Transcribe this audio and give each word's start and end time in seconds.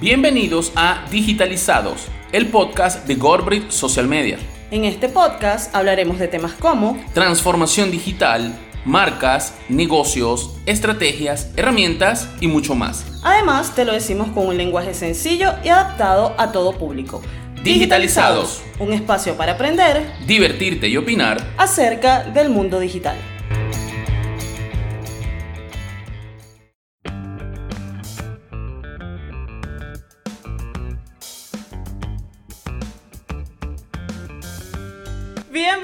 Bienvenidos 0.00 0.72
a 0.76 1.04
Digitalizados, 1.10 2.06
el 2.32 2.46
podcast 2.46 3.06
de 3.06 3.16
Gorbrit 3.16 3.70
Social 3.70 4.08
Media. 4.08 4.38
En 4.70 4.86
este 4.86 5.10
podcast 5.10 5.74
hablaremos 5.76 6.18
de 6.18 6.26
temas 6.26 6.54
como 6.54 6.98
transformación 7.12 7.90
digital, 7.90 8.58
marcas, 8.86 9.58
negocios, 9.68 10.56
estrategias, 10.64 11.52
herramientas 11.54 12.30
y 12.40 12.46
mucho 12.46 12.74
más. 12.74 13.04
Además, 13.22 13.74
te 13.74 13.84
lo 13.84 13.92
decimos 13.92 14.28
con 14.28 14.46
un 14.46 14.56
lenguaje 14.56 14.94
sencillo 14.94 15.52
y 15.62 15.68
adaptado 15.68 16.34
a 16.38 16.50
todo 16.50 16.72
público. 16.72 17.20
Digitalizados, 17.62 18.62
un 18.78 18.94
espacio 18.94 19.36
para 19.36 19.52
aprender, 19.52 20.10
divertirte 20.26 20.88
y 20.88 20.96
opinar 20.96 21.46
acerca 21.58 22.24
del 22.24 22.48
mundo 22.48 22.80
digital. 22.80 23.18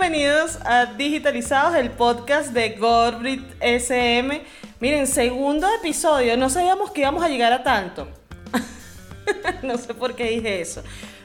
Bienvenidos 0.09 0.60
a 0.65 0.87
Digitalizados, 0.87 1.74
el 1.74 1.91
podcast 1.91 2.52
de 2.52 2.77
Gorbrit 2.77 3.42
SM. 3.60 4.41
Miren, 4.78 5.05
segundo 5.09 5.66
episodio, 5.80 6.37
no 6.37 6.48
sabíamos 6.48 6.92
que 6.92 7.01
íbamos 7.01 7.24
a 7.24 7.28
llegar 7.28 7.52
a 7.52 7.64
tanto. 7.64 8.06
no 9.64 9.77
sé 9.77 9.95
por 9.95 10.14
qué 10.14 10.30
dije 10.30 10.61
eso. 10.61 10.84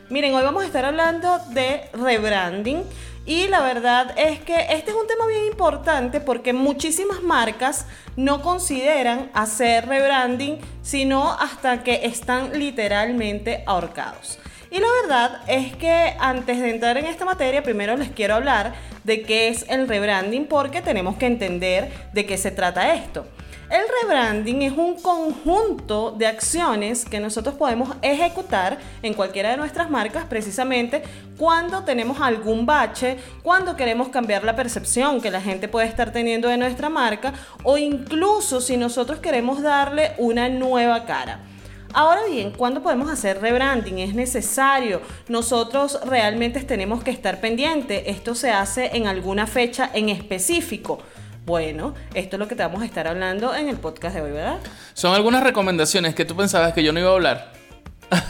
Miren, 0.10 0.34
hoy 0.34 0.42
vamos 0.42 0.64
a 0.64 0.66
estar 0.66 0.84
hablando 0.84 1.38
de 1.50 1.92
rebranding 1.94 2.82
y 3.24 3.48
la 3.50 3.62
verdad 3.62 4.16
es 4.18 4.40
que 4.40 4.56
este 4.72 4.90
es 4.90 4.98
un 4.98 5.06
tema 5.06 5.28
bien 5.28 5.46
importante 5.46 6.20
porque 6.20 6.52
muchísimas 6.52 7.22
marcas 7.22 7.86
no 8.16 8.42
consideran 8.42 9.30
hacer 9.36 9.88
rebranding 9.88 10.58
sino 10.82 11.34
hasta 11.34 11.84
que 11.84 12.08
están 12.08 12.58
literalmente 12.58 13.64
ahorcados. 13.68 14.41
Y 14.72 14.80
la 14.80 14.88
verdad 15.02 15.42
es 15.48 15.76
que 15.76 16.16
antes 16.18 16.58
de 16.58 16.70
entrar 16.70 16.98
en 16.98 17.06
esta 17.06 17.26
materia, 17.26 17.62
primero 17.62 17.98
les 17.98 18.10
quiero 18.10 18.36
hablar 18.36 18.74
de 19.04 19.22
qué 19.22 19.50
es 19.50 19.66
el 19.68 19.86
rebranding 19.86 20.46
porque 20.46 20.82
tenemos 20.82 21.18
que 21.18 21.26
entender 21.26 21.92
de 22.14 22.26
qué 22.26 22.38
se 22.38 22.52
trata 22.52 22.96
esto. 22.96 23.26
El 23.70 23.82
rebranding 24.02 24.62
es 24.62 24.72
un 24.72 24.96
conjunto 25.02 26.12
de 26.12 26.26
acciones 26.26 27.04
que 27.04 27.20
nosotros 27.20 27.56
podemos 27.56 27.90
ejecutar 28.02 28.78
en 29.02 29.14
cualquiera 29.14 29.52
de 29.52 29.58
nuestras 29.58 29.90
marcas 29.90 30.24
precisamente 30.24 31.04
cuando 31.38 31.84
tenemos 31.84 32.22
algún 32.22 32.66
bache, 32.66 33.18
cuando 33.44 33.76
queremos 33.76 34.08
cambiar 34.08 34.46
la 34.46 34.56
percepción 34.56 35.20
que 35.20 35.32
la 35.32 35.42
gente 35.42 35.68
puede 35.68 35.88
estar 35.88 36.14
teniendo 36.14 36.48
de 36.48 36.58
nuestra 36.58 36.88
marca 36.90 37.34
o 37.64 37.78
incluso 37.78 38.62
si 38.62 38.78
nosotros 38.78 39.20
queremos 39.20 39.62
darle 39.62 40.14
una 40.18 40.48
nueva 40.48 41.04
cara. 41.04 41.51
Ahora 41.94 42.22
bien, 42.30 42.52
¿cuándo 42.52 42.82
podemos 42.82 43.10
hacer 43.10 43.42
rebranding? 43.42 44.00
Es 44.00 44.14
necesario. 44.14 45.02
Nosotros 45.28 46.00
realmente 46.06 46.62
tenemos 46.62 47.04
que 47.04 47.12
estar 47.12 47.42
pendientes. 47.42 48.04
Esto 48.06 48.34
se 48.34 48.52
hace 48.52 48.96
en 48.96 49.08
alguna 49.08 49.46
fecha 49.46 49.90
en 49.94 50.10
específico. 50.10 51.00
Bueno, 51.46 51.94
esto 52.14 52.36
es 52.36 52.40
lo 52.40 52.48
que 52.48 52.56
te 52.56 52.64
vamos 52.64 52.82
a 52.82 52.86
estar 52.86 53.08
hablando 53.08 53.54
en 53.54 53.68
el 53.68 53.76
podcast 53.76 54.16
de 54.16 54.22
hoy, 54.22 54.32
¿verdad? 54.32 54.60
Son 54.94 55.14
algunas 55.14 55.44
recomendaciones 55.44 56.16
que 56.16 56.24
tú 56.24 56.36
pensabas 56.36 56.74
que 56.74 56.84
yo 56.84 56.94
no 56.94 57.00
iba 57.00 57.10
a 57.10 57.14
hablar. 57.14 57.52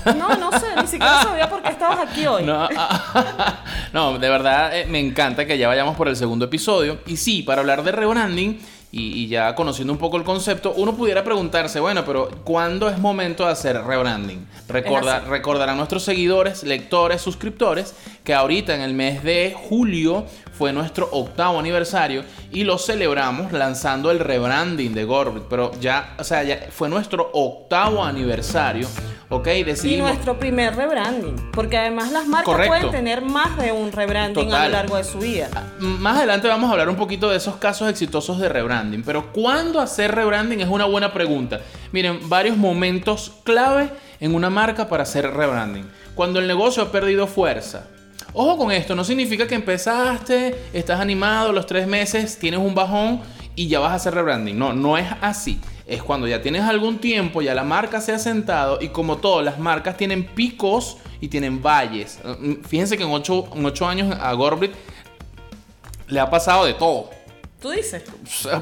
No, 0.06 0.36
no 0.38 0.52
sé, 0.52 0.68
ni 0.80 0.88
siquiera 0.88 1.24
sabía 1.24 1.50
por 1.50 1.62
qué 1.62 1.70
estabas 1.70 2.00
aquí 2.00 2.26
hoy. 2.26 2.44
No, 2.44 2.68
de 4.20 4.30
verdad 4.30 4.78
eh, 4.78 4.86
me 4.86 5.00
encanta 5.00 5.46
que 5.46 5.58
ya 5.58 5.68
vayamos 5.68 5.96
por 5.96 6.08
el 6.08 6.16
segundo 6.16 6.46
episodio. 6.46 7.00
Y 7.06 7.18
sí, 7.18 7.44
para 7.44 7.62
hablar 7.62 7.84
de 7.84 7.92
rebranding 7.92 8.60
y, 8.94 9.28
ya 9.28 9.56
conociendo 9.56 9.94
un 9.94 10.00
poco 10.00 10.18
el 10.18 10.24
concepto, 10.24 10.74
uno 10.76 10.96
pudiera 10.96 11.24
preguntarse, 11.24 11.80
bueno, 11.80 12.04
pero 12.06 12.30
¿cuándo 12.44 12.90
es 12.90 12.98
momento 12.98 13.46
de 13.46 13.52
hacer 13.52 13.82
rebranding? 13.82 14.46
Recordar, 14.68 15.28
recordar 15.30 15.70
a 15.70 15.76
nuestros 15.76 16.04
seguidores, 16.04 16.64
lectores, 16.64 17.22
suscriptores, 17.22 17.96
que 18.26 18.34
ahorita 18.34 18.76
en 18.76 18.82
el 18.82 18.94
mes 18.94 19.24
de 19.24 19.56
julio 19.58 20.26
fue 20.58 20.74
nuestro 20.74 21.08
octavo 21.12 21.58
aniversario 21.58 22.24
y 22.52 22.66
lo 22.66 22.78
celebramos 22.78 23.54
lanzando 23.54 24.12
el 24.12 24.20
rebranding 24.20 24.94
de 24.94 25.06
Gorbit. 25.06 25.44
Pero 25.50 25.72
ya, 25.80 26.16
o 26.20 26.24
sea, 26.24 26.44
ya 26.44 26.68
fue 26.70 26.90
nuestro 26.90 27.30
octavo 27.34 28.04
aniversario. 28.04 28.88
¿ok? 29.32 29.46
Decidimos... 29.66 30.10
Y 30.10 30.14
nuestro 30.14 30.38
primer 30.38 30.76
rebranding, 30.76 31.52
porque 31.52 31.78
además 31.78 32.12
las 32.12 32.28
marcas 32.28 32.68
pueden 32.68 32.92
tener 32.92 33.22
más 33.22 33.58
de 33.58 33.72
un 33.72 33.92
rebranding 33.92 34.54
a 34.54 34.66
lo 34.66 34.72
largo 34.74 34.98
de 34.98 35.04
su 35.04 35.20
vida. 35.20 35.50
Más 35.82 36.18
adelante 36.18 36.48
vamos 36.48 36.70
a 36.70 36.74
hablar 36.74 36.90
un 36.90 36.96
poquito 36.96 37.28
de 37.28 37.38
esos 37.38 37.56
casos 37.56 37.90
exitosos 37.90 38.38
de 38.38 38.48
rebranding, 38.48 39.02
pero 39.02 39.34
¿cuándo 39.34 39.80
hacer 39.80 40.14
rebranding? 40.14 40.62
Es 40.62 40.68
una 40.68 40.86
buena 40.86 41.12
pregunta. 41.12 41.60
Miren, 41.92 42.30
varios 42.30 42.56
momentos 42.56 43.32
clave 43.44 43.90
en 44.20 44.36
una 44.36 44.52
marca 44.52 44.88
para 44.88 45.02
hacer 45.02 45.34
rebranding. 45.34 45.90
Cuando 46.14 46.40
el 46.40 46.46
negocio 46.46 46.84
ha 46.84 46.92
perdido 46.92 47.26
fuerza, 47.26 47.88
Ojo 48.34 48.58
con 48.58 48.72
esto, 48.72 48.96
no 48.96 49.04
significa 49.04 49.46
que 49.46 49.56
empezaste, 49.56 50.56
estás 50.72 51.02
animado, 51.02 51.52
los 51.52 51.66
tres 51.66 51.86
meses 51.86 52.38
tienes 52.38 52.62
un 52.62 52.74
bajón 52.74 53.20
y 53.56 53.68
ya 53.68 53.80
vas 53.80 53.92
a 53.92 53.96
hacer 53.96 54.14
rebranding. 54.14 54.58
No, 54.58 54.72
no 54.72 54.98
es 54.98 55.08
así. 55.20 55.60
Es 55.86 56.02
cuando 56.02 56.28
ya 56.28 56.42
tienes 56.42 56.62
algún 56.62 57.00
tiempo, 57.00 57.42
ya 57.42 57.54
la 57.54 57.66
marca 57.66 58.00
se 58.00 58.14
ha 58.14 58.20
sentado 58.20 58.78
y 58.80 58.90
como 58.90 59.18
todas 59.18 59.44
las 59.44 59.60
marcas 59.60 59.98
tienen 59.98 60.26
picos 60.26 60.98
y 61.20 61.28
tienen 61.28 61.62
valles. 61.62 62.20
Fíjense 62.70 62.98
que 62.98 63.04
en 63.04 63.10
ocho, 63.10 63.50
en 63.54 63.66
ocho 63.66 63.86
años 63.86 64.16
a 64.18 64.32
Gorbrit 64.32 64.72
le 66.12 66.20
ha 66.20 66.30
pasado 66.30 66.66
de 66.66 66.74
todo. 66.74 67.10
Tú 67.62 67.70
dices. 67.70 68.04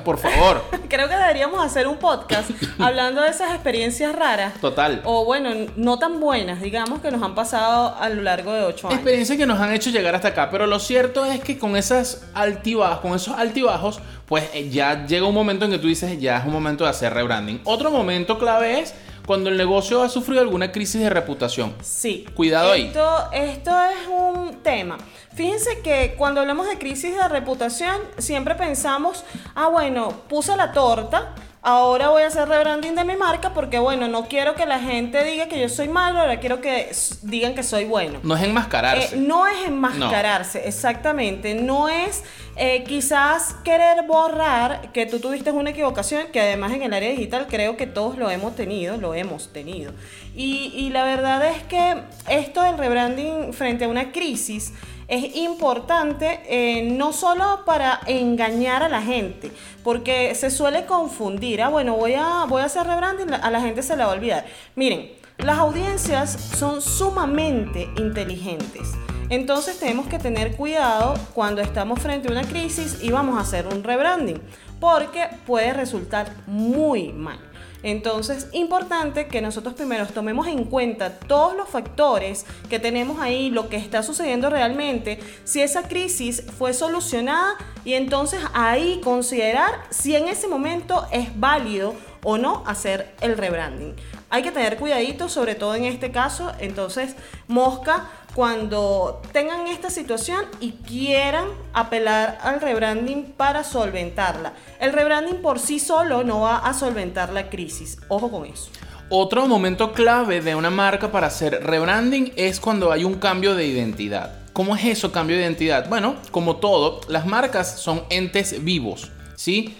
Por 0.04 0.18
favor. 0.18 0.62
Creo 0.90 1.08
que 1.08 1.16
deberíamos 1.16 1.64
hacer 1.66 1.88
un 1.88 1.98
podcast 1.98 2.52
hablando 2.80 3.22
de 3.22 3.30
esas 3.30 3.54
experiencias 3.54 4.14
raras. 4.14 4.56
Total. 4.60 5.02
O 5.06 5.24
bueno, 5.24 5.52
no 5.78 5.98
tan 6.00 6.20
buenas, 6.20 6.62
digamos, 6.62 7.00
que 7.00 7.10
nos 7.10 7.24
han 7.24 7.34
pasado 7.34 7.96
a 7.96 8.10
lo 8.10 8.22
largo 8.22 8.52
de 8.52 8.64
ocho 8.64 8.88
años. 8.88 9.00
Experiencias 9.00 9.38
que 9.38 9.46
nos 9.46 9.58
han 9.58 9.72
hecho 9.74 9.90
llegar 9.90 10.16
hasta 10.16 10.28
acá. 10.30 10.50
Pero 10.50 10.68
lo 10.68 10.80
cierto 10.80 11.24
es 11.24 11.40
que 11.40 11.58
con 11.58 11.78
esas 11.78 12.28
altibajos, 12.34 13.00
con 13.00 13.16
esos 13.16 13.36
altibajos, 13.38 14.02
pues 14.26 14.50
eh, 14.54 14.70
ya 14.70 15.06
llega 15.06 15.26
un 15.26 15.34
momento 15.34 15.64
en 15.64 15.72
que 15.72 15.80
tú 15.80 15.88
dices, 15.88 16.20
ya 16.20 16.38
es 16.38 16.46
un 16.46 16.52
momento 16.52 16.84
de 16.84 16.90
hacer 16.90 17.14
rebranding. 17.14 17.62
Otro 17.64 17.92
momento 17.92 18.38
clave 18.38 18.82
es 18.82 18.94
cuando 19.30 19.52
el 19.52 19.58
negocio 19.58 20.02
ha 20.02 20.10
sufrido 20.10 20.42
alguna 20.42 20.72
crisis 20.72 21.02
de 21.02 21.08
reputación. 21.08 21.76
Sí. 21.84 22.26
Cuidado 22.34 22.72
ahí. 22.72 22.92
Esto 23.32 23.76
es 23.84 24.08
un 24.08 24.64
tema. 24.64 24.98
Fíjense 25.36 25.82
que 25.84 26.16
cuando 26.18 26.42
hablamos 26.42 26.68
de 26.68 26.80
crisis 26.80 27.16
de 27.16 27.28
reputación, 27.28 27.96
siempre 28.18 28.56
pensamos, 28.56 29.24
ah, 29.54 29.68
bueno, 29.68 30.10
puse 30.28 30.58
la 30.58 30.72
torta, 30.72 31.36
ahora 31.62 32.10
voy 32.10 32.24
a 32.24 32.28
hacer 32.28 32.48
rebranding 32.48 32.96
de 32.96 33.04
mi 33.04 33.16
marca 33.16 33.54
porque, 33.54 33.80
bueno, 33.80 34.08
no 34.08 34.28
quiero 34.28 34.56
que 34.56 34.66
la 34.66 34.80
gente 34.80 35.24
diga 35.24 35.48
que 35.48 35.60
yo 35.60 35.70
soy 35.70 35.90
malo, 35.90 36.20
ahora 36.20 36.40
quiero 36.40 36.62
que 36.62 36.92
digan 37.24 37.54
que 37.56 37.64
soy 37.64 37.86
bueno. 37.86 38.20
No 38.24 38.36
es 38.36 38.44
enmascararse. 38.44 39.16
Eh, 39.16 39.20
no 39.20 39.46
es 39.48 39.68
enmascararse, 39.68 40.68
exactamente. 40.68 41.54
No 41.56 41.90
es 41.90 42.24
eh, 42.56 42.84
quizás 42.88 43.56
querer 43.64 44.06
borrar 44.08 44.92
que 44.92 45.06
tú 45.06 45.20
tuviste 45.20 45.52
una 45.52 45.72
equivocación, 45.72 46.28
que 46.32 46.40
además 46.40 46.72
en 46.72 46.84
el 46.84 46.94
área 46.94 47.10
digital 47.10 47.48
creo 47.50 47.76
que 47.78 47.88
todos 47.88 48.18
lo 48.18 48.30
hemos 48.30 48.56
tenido, 48.56 48.98
lo 48.98 49.14
hemos 49.14 49.52
tenido. 49.52 49.92
Y, 50.36 50.72
y 50.76 50.90
la 50.90 51.04
verdad 51.04 51.46
es 51.46 51.64
que 51.64 52.04
esto 52.30 52.64
del 52.64 52.78
rebranding 52.78 53.54
frente 53.54 53.86
a 53.86 53.88
una 53.88 54.12
crisis, 54.12 54.74
es 55.10 55.36
importante 55.36 56.40
eh, 56.46 56.84
no 56.84 57.12
solo 57.14 57.64
para 57.66 58.00
engañar 58.06 58.84
a 58.84 58.90
la 58.90 59.02
gente, 59.02 59.52
porque 59.84 60.36
se 60.36 60.52
suele 60.52 60.86
confundir, 60.86 61.62
ah, 61.64 61.70
bueno, 61.70 61.96
voy 61.96 62.14
a, 62.14 62.46
voy 62.48 62.62
a 62.62 62.66
hacer 62.66 62.86
rebranding, 62.86 63.34
a 63.34 63.50
la 63.50 63.60
gente 63.60 63.82
se 63.82 63.98
le 63.98 64.04
va 64.04 64.12
a 64.12 64.14
olvidar. 64.14 64.46
Miren, 64.76 65.12
las 65.40 65.58
audiencias 65.58 66.32
son 66.32 66.82
sumamente 66.82 67.90
inteligentes. 67.98 68.92
Entonces 69.30 69.80
tenemos 69.80 70.08
que 70.08 70.20
tener 70.20 70.56
cuidado 70.56 71.16
cuando 71.34 71.62
estamos 71.62 72.00
frente 72.00 72.28
a 72.28 72.32
una 72.32 72.44
crisis 72.44 73.00
y 73.02 73.10
vamos 73.10 73.38
a 73.38 73.42
hacer 73.42 73.68
un 73.68 73.84
rebranding, 73.84 74.42
porque 74.80 75.28
puede 75.46 75.74
resultar 75.74 76.32
muy 76.46 77.14
mal. 77.14 77.49
Entonces, 77.84 78.48
importante 78.52 79.28
que 79.28 79.42
nosotros 79.42 79.74
primero 79.74 80.06
tomemos 80.08 80.48
en 80.48 80.66
cuenta 80.66 81.20
todos 81.20 81.56
los 81.56 81.70
factores 81.70 82.46
que 82.70 82.80
tenemos 82.80 83.20
ahí, 83.20 83.50
lo 83.50 83.70
que 83.70 83.78
está 83.78 84.04
sucediendo 84.04 84.50
realmente, 84.50 85.20
si 85.46 85.62
esa 85.62 85.88
crisis 85.88 86.44
fue 86.58 86.74
solucionada 86.74 87.56
y 87.86 87.94
entonces 87.94 88.42
ahí 88.54 89.00
considerar 89.04 89.72
si 89.90 90.16
en 90.16 90.28
ese 90.28 90.48
momento 90.48 91.08
es 91.12 91.40
válido 91.40 91.96
o 92.24 92.38
no 92.38 92.64
hacer 92.66 93.16
el 93.22 93.38
rebranding. 93.38 93.96
Hay 94.30 94.44
que 94.44 94.52
tener 94.52 94.78
cuidadito, 94.78 95.30
sobre 95.30 95.56
todo 95.56 95.76
en 95.76 95.86
este 95.86 96.12
caso. 96.12 96.52
Entonces, 96.60 97.16
Mosca 97.48 98.10
cuando 98.36 99.22
tengan 99.32 99.68
esta 99.68 99.90
situación 99.90 100.46
y 100.60 100.72
quieran 100.72 101.46
apelar 101.74 102.38
al 102.42 102.62
rebranding 102.62 103.34
para 103.36 103.64
solventarla. 103.64 104.54
El 104.80 104.94
rebranding 104.94 105.42
por 105.42 105.60
sí 105.60 105.80
solo 105.80 106.24
no 106.24 106.42
va 106.42 106.58
a 106.58 106.74
solventar 106.74 107.34
la 107.34 107.50
crisis. 107.50 107.98
Ojo 108.08 108.30
con 108.30 108.46
eso. 108.46 108.70
Otro 109.10 109.48
momento 109.48 109.92
clave 109.94 110.42
de 110.42 110.54
una 110.54 110.70
marca 110.70 111.12
para 111.12 111.28
hacer 111.28 111.64
rebranding 111.64 112.32
es 112.36 112.60
cuando 112.60 112.92
hay 112.92 113.04
un 113.04 113.16
cambio 113.16 113.56
de 113.56 113.66
identidad. 113.66 114.36
¿Cómo 114.54 114.76
es 114.76 114.86
eso, 114.86 115.12
cambio 115.12 115.36
de 115.36 115.44
identidad? 115.44 115.90
Bueno, 115.90 116.16
como 116.32 116.58
todo, 116.58 117.02
las 117.08 117.26
marcas 117.26 117.80
son 117.80 118.04
entes 118.10 118.64
vivos, 118.64 119.12
¿sí? 119.36 119.76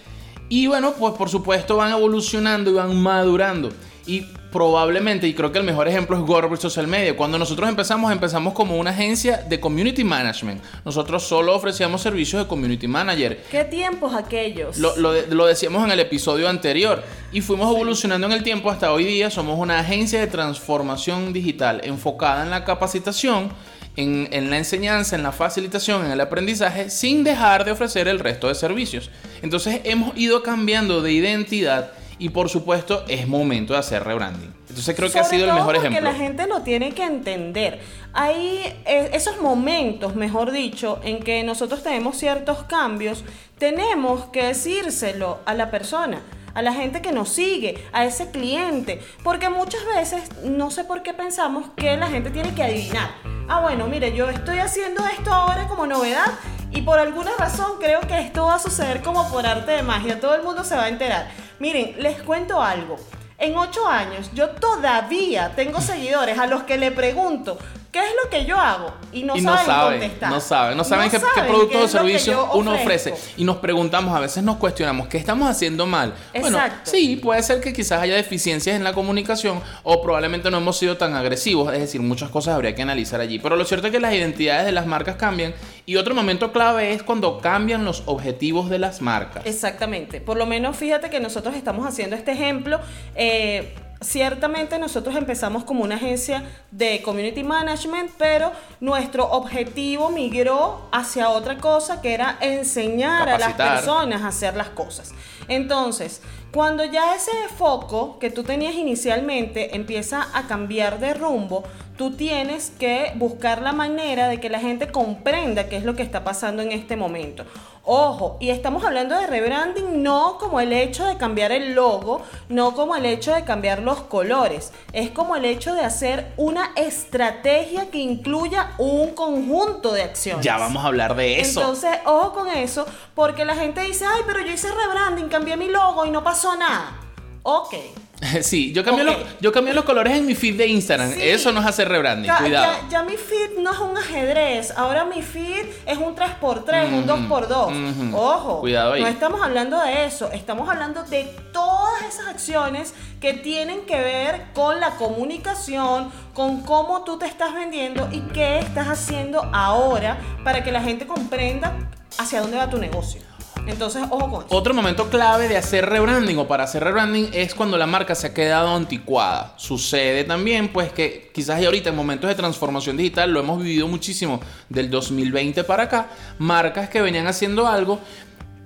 Y 0.48 0.66
bueno, 0.66 0.94
pues 0.98 1.14
por 1.14 1.28
supuesto 1.28 1.76
van 1.76 1.92
evolucionando 1.92 2.70
y 2.70 2.74
van 2.74 2.96
madurando. 3.00 3.68
Y 4.04 4.26
probablemente, 4.50 5.26
y 5.26 5.34
creo 5.34 5.52
que 5.52 5.58
el 5.58 5.64
mejor 5.64 5.88
ejemplo 5.88 6.16
es 6.16 6.22
Gorbridge 6.22 6.60
Social 6.60 6.86
Media. 6.86 7.16
Cuando 7.16 7.38
nosotros 7.38 7.68
empezamos, 7.68 8.10
empezamos 8.12 8.52
como 8.52 8.76
una 8.76 8.90
agencia 8.90 9.38
de 9.48 9.60
community 9.60 10.04
management. 10.04 10.62
Nosotros 10.84 11.22
solo 11.22 11.54
ofrecíamos 11.54 12.02
servicios 12.02 12.42
de 12.42 12.48
community 12.48 12.88
manager. 12.88 13.42
¿Qué 13.50 13.64
tiempos 13.64 14.14
aquellos? 14.14 14.78
Lo, 14.78 14.96
lo, 14.96 15.46
decíamos 15.46 15.84
en 15.84 15.92
el 15.92 16.00
episodio 16.00 16.48
anterior. 16.48 17.02
Y 17.32 17.40
fuimos 17.40 17.72
evolucionando 17.72 18.26
en 18.26 18.32
el 18.32 18.42
tiempo 18.42 18.70
hasta 18.70 18.92
hoy 18.92 19.04
día. 19.04 19.30
Somos 19.30 19.58
una 19.58 19.78
agencia 19.78 20.20
de 20.20 20.26
transformación 20.26 21.32
digital 21.32 21.80
enfocada 21.84 22.42
en 22.42 22.50
la 22.50 22.64
capacitación. 22.64 23.50
En, 23.96 24.28
en, 24.30 24.50
la 24.50 24.56
enseñanza, 24.56 25.16
en 25.16 25.24
la 25.24 25.32
facilitación, 25.32 26.06
en 26.06 26.12
el 26.12 26.20
aprendizaje, 26.20 26.90
sin 26.90 27.24
dejar 27.24 27.64
de 27.64 27.72
ofrecer 27.72 28.06
el 28.06 28.20
resto 28.20 28.46
de 28.46 28.54
servicios. 28.54 29.10
Entonces 29.42 29.80
hemos 29.82 30.16
ido 30.16 30.44
cambiando 30.44 31.02
de 31.02 31.12
identidad 31.12 31.90
y 32.20 32.28
por 32.28 32.50
supuesto, 32.50 33.04
es 33.08 33.26
momento 33.26 33.72
de 33.72 33.78
hacer 33.78 34.04
rebranding. 34.04 34.52
Entonces 34.68 34.94
creo 34.94 35.10
que 35.10 35.18
ha 35.18 35.24
sido 35.24 35.46
el 35.48 35.54
mejor 35.54 35.74
ejemplo. 35.74 36.00
Porque 36.00 36.12
la 36.12 36.24
gente 36.24 36.46
lo 36.46 36.60
tiene 36.60 36.92
que 36.92 37.02
entender. 37.02 37.80
Hay 38.12 38.62
eh, 38.84 39.10
esos 39.14 39.40
momentos, 39.40 40.14
mejor 40.14 40.52
dicho, 40.52 41.00
en 41.02 41.20
que 41.20 41.42
nosotros 41.42 41.82
tenemos 41.82 42.18
ciertos 42.18 42.64
cambios, 42.64 43.24
tenemos 43.58 44.26
que 44.26 44.44
decírselo 44.44 45.40
a 45.46 45.54
la 45.54 45.70
persona 45.70 46.22
a 46.52 46.62
la 46.62 46.72
gente 46.72 47.00
que 47.00 47.12
nos 47.12 47.28
sigue, 47.28 47.82
a 47.92 48.04
ese 48.04 48.32
cliente, 48.32 49.00
porque 49.22 49.48
muchas 49.48 49.84
veces 49.86 50.24
no 50.42 50.72
sé 50.72 50.82
por 50.82 51.04
qué 51.04 51.14
pensamos 51.14 51.66
que 51.76 51.96
la 51.96 52.08
gente 52.08 52.30
tiene 52.30 52.52
que 52.54 52.64
adivinar. 52.64 53.10
Ah, 53.48 53.60
bueno, 53.60 53.86
mire, 53.86 54.14
yo 54.16 54.28
estoy 54.28 54.58
haciendo 54.58 55.06
esto 55.06 55.32
ahora 55.32 55.68
como 55.68 55.86
novedad 55.86 56.26
y 56.72 56.82
por 56.82 56.98
alguna 56.98 57.30
razón 57.38 57.72
creo 57.80 58.00
que 58.00 58.18
esto 58.18 58.46
va 58.46 58.56
a 58.56 58.58
suceder 58.58 59.00
como 59.02 59.30
por 59.30 59.46
arte 59.46 59.70
de 59.72 59.82
magia, 59.82 60.20
todo 60.20 60.34
el 60.34 60.42
mundo 60.42 60.64
se 60.64 60.74
va 60.74 60.84
a 60.84 60.88
enterar. 60.88 61.30
Miren, 61.60 61.94
les 61.98 62.22
cuento 62.22 62.62
algo. 62.62 62.96
En 63.36 63.54
ocho 63.54 63.86
años 63.86 64.30
yo 64.32 64.48
todavía 64.48 65.52
tengo 65.54 65.82
seguidores 65.82 66.38
a 66.38 66.46
los 66.46 66.62
que 66.62 66.78
le 66.78 66.90
pregunto, 66.90 67.58
¿Qué 67.92 67.98
es 67.98 68.12
lo 68.22 68.30
que 68.30 68.44
yo 68.44 68.56
hago? 68.56 68.92
Y 69.12 69.24
no, 69.24 69.36
saben, 69.36 70.00
contestar. 70.00 70.30
No 70.30 70.40
saben, 70.40 70.76
no 70.76 70.84
saben, 70.84 71.10
qué, 71.10 71.18
producto 71.18 71.80
o 71.80 71.88
servicio 71.88 72.50
uno 72.54 72.74
ofrece. 72.74 73.14
Y 73.36 73.42
nos 73.42 73.56
preguntamos, 73.56 74.16
a 74.16 74.20
veces 74.20 74.44
nos 74.44 74.58
cuestionamos, 74.58 75.08
¿qué 75.08 75.18
estamos 75.18 75.50
haciendo 75.50 75.86
mal? 75.86 76.14
Bueno, 76.38 76.58
sí, 76.84 77.16
puede 77.16 77.42
ser 77.42 77.60
que 77.60 77.72
quizás 77.72 78.00
haya 78.00 78.14
deficiencias 78.14 78.76
en 78.76 78.84
la 78.84 78.92
comunicación 78.92 79.60
o 79.82 80.00
probablemente 80.02 80.52
no 80.52 80.58
hemos 80.58 80.78
sido 80.78 80.96
tan 80.96 81.14
agresivos. 81.14 81.72
Es 81.74 81.80
decir, 81.80 82.00
muchas 82.00 82.30
cosas 82.30 82.54
habría 82.54 82.76
que 82.76 82.82
analizar 82.82 83.20
allí. 83.20 83.40
Pero 83.40 83.56
lo 83.56 83.64
cierto 83.64 83.88
es 83.88 83.92
que 83.92 83.98
las 83.98 84.14
identidades 84.14 84.66
de 84.66 84.72
las 84.72 84.86
marcas 84.86 85.16
cambian. 85.16 85.52
Y 85.84 85.96
otro 85.96 86.14
momento 86.14 86.52
clave 86.52 86.92
es 86.92 87.02
cuando 87.02 87.40
cambian 87.40 87.84
los 87.84 88.04
objetivos 88.06 88.70
de 88.70 88.78
las 88.78 89.00
marcas. 89.00 89.44
Exactamente. 89.46 90.20
Por 90.20 90.36
lo 90.36 90.46
menos 90.46 90.76
fíjate 90.76 91.10
que 91.10 91.18
nosotros 91.18 91.56
estamos 91.56 91.84
haciendo 91.88 92.14
este 92.14 92.30
ejemplo. 92.30 92.78
Eh, 93.16 93.74
Ciertamente 94.02 94.78
nosotros 94.78 95.14
empezamos 95.14 95.64
como 95.64 95.84
una 95.84 95.96
agencia 95.96 96.42
de 96.70 97.02
community 97.02 97.44
management, 97.44 98.10
pero 98.16 98.50
nuestro 98.80 99.30
objetivo 99.30 100.08
migró 100.08 100.88
hacia 100.90 101.28
otra 101.28 101.58
cosa 101.58 102.00
que 102.00 102.14
era 102.14 102.38
enseñar 102.40 103.28
a 103.28 103.38
las 103.38 103.52
personas 103.52 104.22
a 104.22 104.28
hacer 104.28 104.56
las 104.56 104.70
cosas. 104.70 105.12
Entonces, 105.48 106.22
cuando 106.50 106.84
ya 106.84 107.14
ese 107.14 107.30
foco 107.58 108.18
que 108.18 108.30
tú 108.30 108.42
tenías 108.42 108.74
inicialmente 108.74 109.76
empieza 109.76 110.28
a 110.32 110.46
cambiar 110.46 110.98
de 110.98 111.12
rumbo, 111.12 111.64
tú 111.98 112.12
tienes 112.12 112.70
que 112.70 113.12
buscar 113.16 113.60
la 113.60 113.72
manera 113.72 114.28
de 114.28 114.40
que 114.40 114.48
la 114.48 114.60
gente 114.60 114.88
comprenda 114.88 115.68
qué 115.68 115.76
es 115.76 115.84
lo 115.84 115.94
que 115.94 116.02
está 116.02 116.24
pasando 116.24 116.62
en 116.62 116.72
este 116.72 116.96
momento. 116.96 117.44
Ojo, 117.92 118.36
y 118.38 118.50
estamos 118.50 118.84
hablando 118.84 119.16
de 119.16 119.26
rebranding 119.26 120.00
no 120.00 120.38
como 120.38 120.60
el 120.60 120.72
hecho 120.72 121.04
de 121.06 121.16
cambiar 121.16 121.50
el 121.50 121.74
logo, 121.74 122.22
no 122.48 122.72
como 122.76 122.94
el 122.94 123.04
hecho 123.04 123.34
de 123.34 123.42
cambiar 123.42 123.82
los 123.82 124.02
colores, 124.02 124.72
es 124.92 125.10
como 125.10 125.34
el 125.34 125.44
hecho 125.44 125.74
de 125.74 125.80
hacer 125.80 126.32
una 126.36 126.70
estrategia 126.76 127.90
que 127.90 127.98
incluya 127.98 128.74
un 128.78 129.10
conjunto 129.16 129.92
de 129.92 130.04
acciones. 130.04 130.44
Ya 130.44 130.56
vamos 130.56 130.84
a 130.84 130.86
hablar 130.86 131.16
de 131.16 131.40
eso. 131.40 131.62
Entonces, 131.62 131.98
ojo 132.04 132.32
con 132.32 132.48
eso, 132.48 132.86
porque 133.16 133.44
la 133.44 133.56
gente 133.56 133.80
dice, 133.80 134.04
ay, 134.06 134.22
pero 134.24 134.38
yo 134.38 134.52
hice 134.52 134.68
rebranding, 134.70 135.28
cambié 135.28 135.56
mi 135.56 135.66
logo 135.66 136.06
y 136.06 136.12
no 136.12 136.22
pasó 136.22 136.54
nada. 136.54 136.96
Ok. 137.42 137.74
Sí, 138.42 138.72
yo 138.72 138.84
cambié, 138.84 139.04
los, 139.04 139.16
yo 139.40 139.52
cambié 139.52 139.74
los 139.74 139.84
colores 139.84 140.14
en 140.14 140.26
mi 140.26 140.34
feed 140.34 140.56
de 140.56 140.66
Instagram. 140.66 141.12
Eso 141.18 141.52
nos 141.52 141.64
hace 141.64 141.84
rebranding. 141.84 142.30
cuidado. 142.30 142.74
Ya, 142.90 143.02
mi 143.02 143.16
feed 143.16 143.58
no 143.58 143.72
es 143.72 143.78
un 143.78 143.96
ajedrez. 143.96 144.72
Ahora 144.76 145.04
mi 145.04 145.22
feed 145.22 145.66
es 145.86 145.98
un 145.98 146.14
3x3, 146.14 146.92
un 146.92 147.06
2x2. 147.06 148.14
Ojo. 148.14 148.60
Cuidado 148.60 148.92
ahí. 148.94 149.02
No 149.02 149.08
estamos 149.08 149.40
hablando 149.42 149.80
de 149.80 150.04
eso. 150.04 150.30
Estamos 150.32 150.68
hablando 150.68 151.02
de 151.04 151.24
todas 151.52 152.02
esas 152.02 152.28
acciones 152.28 152.94
que 153.20 153.34
tienen 153.34 153.82
que 153.82 153.98
ver 153.98 154.46
con 154.54 154.80
la 154.80 154.90
comunicación, 154.92 156.10
con 156.34 156.62
cómo 156.62 157.04
tú 157.04 157.18
te 157.18 157.26
estás 157.26 157.54
vendiendo 157.54 158.08
y 158.12 158.20
qué 158.32 158.58
estás 158.58 158.88
haciendo 158.88 159.42
ahora 159.52 160.18
para 160.44 160.64
que 160.64 160.72
la 160.72 160.80
gente 160.82 161.06
comprenda 161.06 161.74
hacia 162.18 162.40
dónde 162.40 162.56
va 162.56 162.68
tu 162.68 162.78
negocio. 162.78 163.29
Entonces, 163.66 164.02
ojo 164.10 164.30
con 164.30 164.44
Otro 164.48 164.74
momento 164.74 165.08
clave 165.08 165.48
de 165.48 165.56
hacer 165.56 165.86
rebranding 165.86 166.38
o 166.38 166.48
para 166.48 166.64
hacer 166.64 166.82
rebranding 166.82 167.30
es 167.32 167.54
cuando 167.54 167.76
la 167.76 167.86
marca 167.86 168.14
se 168.14 168.28
ha 168.28 168.34
quedado 168.34 168.74
anticuada. 168.74 169.54
Sucede 169.56 170.24
también, 170.24 170.68
pues, 170.68 170.92
que 170.92 171.30
quizás 171.32 171.60
y 171.60 171.66
ahorita 171.66 171.90
en 171.90 171.96
momentos 171.96 172.28
de 172.28 172.34
transformación 172.34 172.96
digital 172.96 173.30
lo 173.30 173.40
hemos 173.40 173.62
vivido 173.62 173.88
muchísimo 173.88 174.40
del 174.68 174.90
2020 174.90 175.64
para 175.64 175.84
acá. 175.84 176.08
Marcas 176.38 176.88
que 176.88 177.00
venían 177.00 177.26
haciendo 177.26 177.66
algo, 177.66 178.00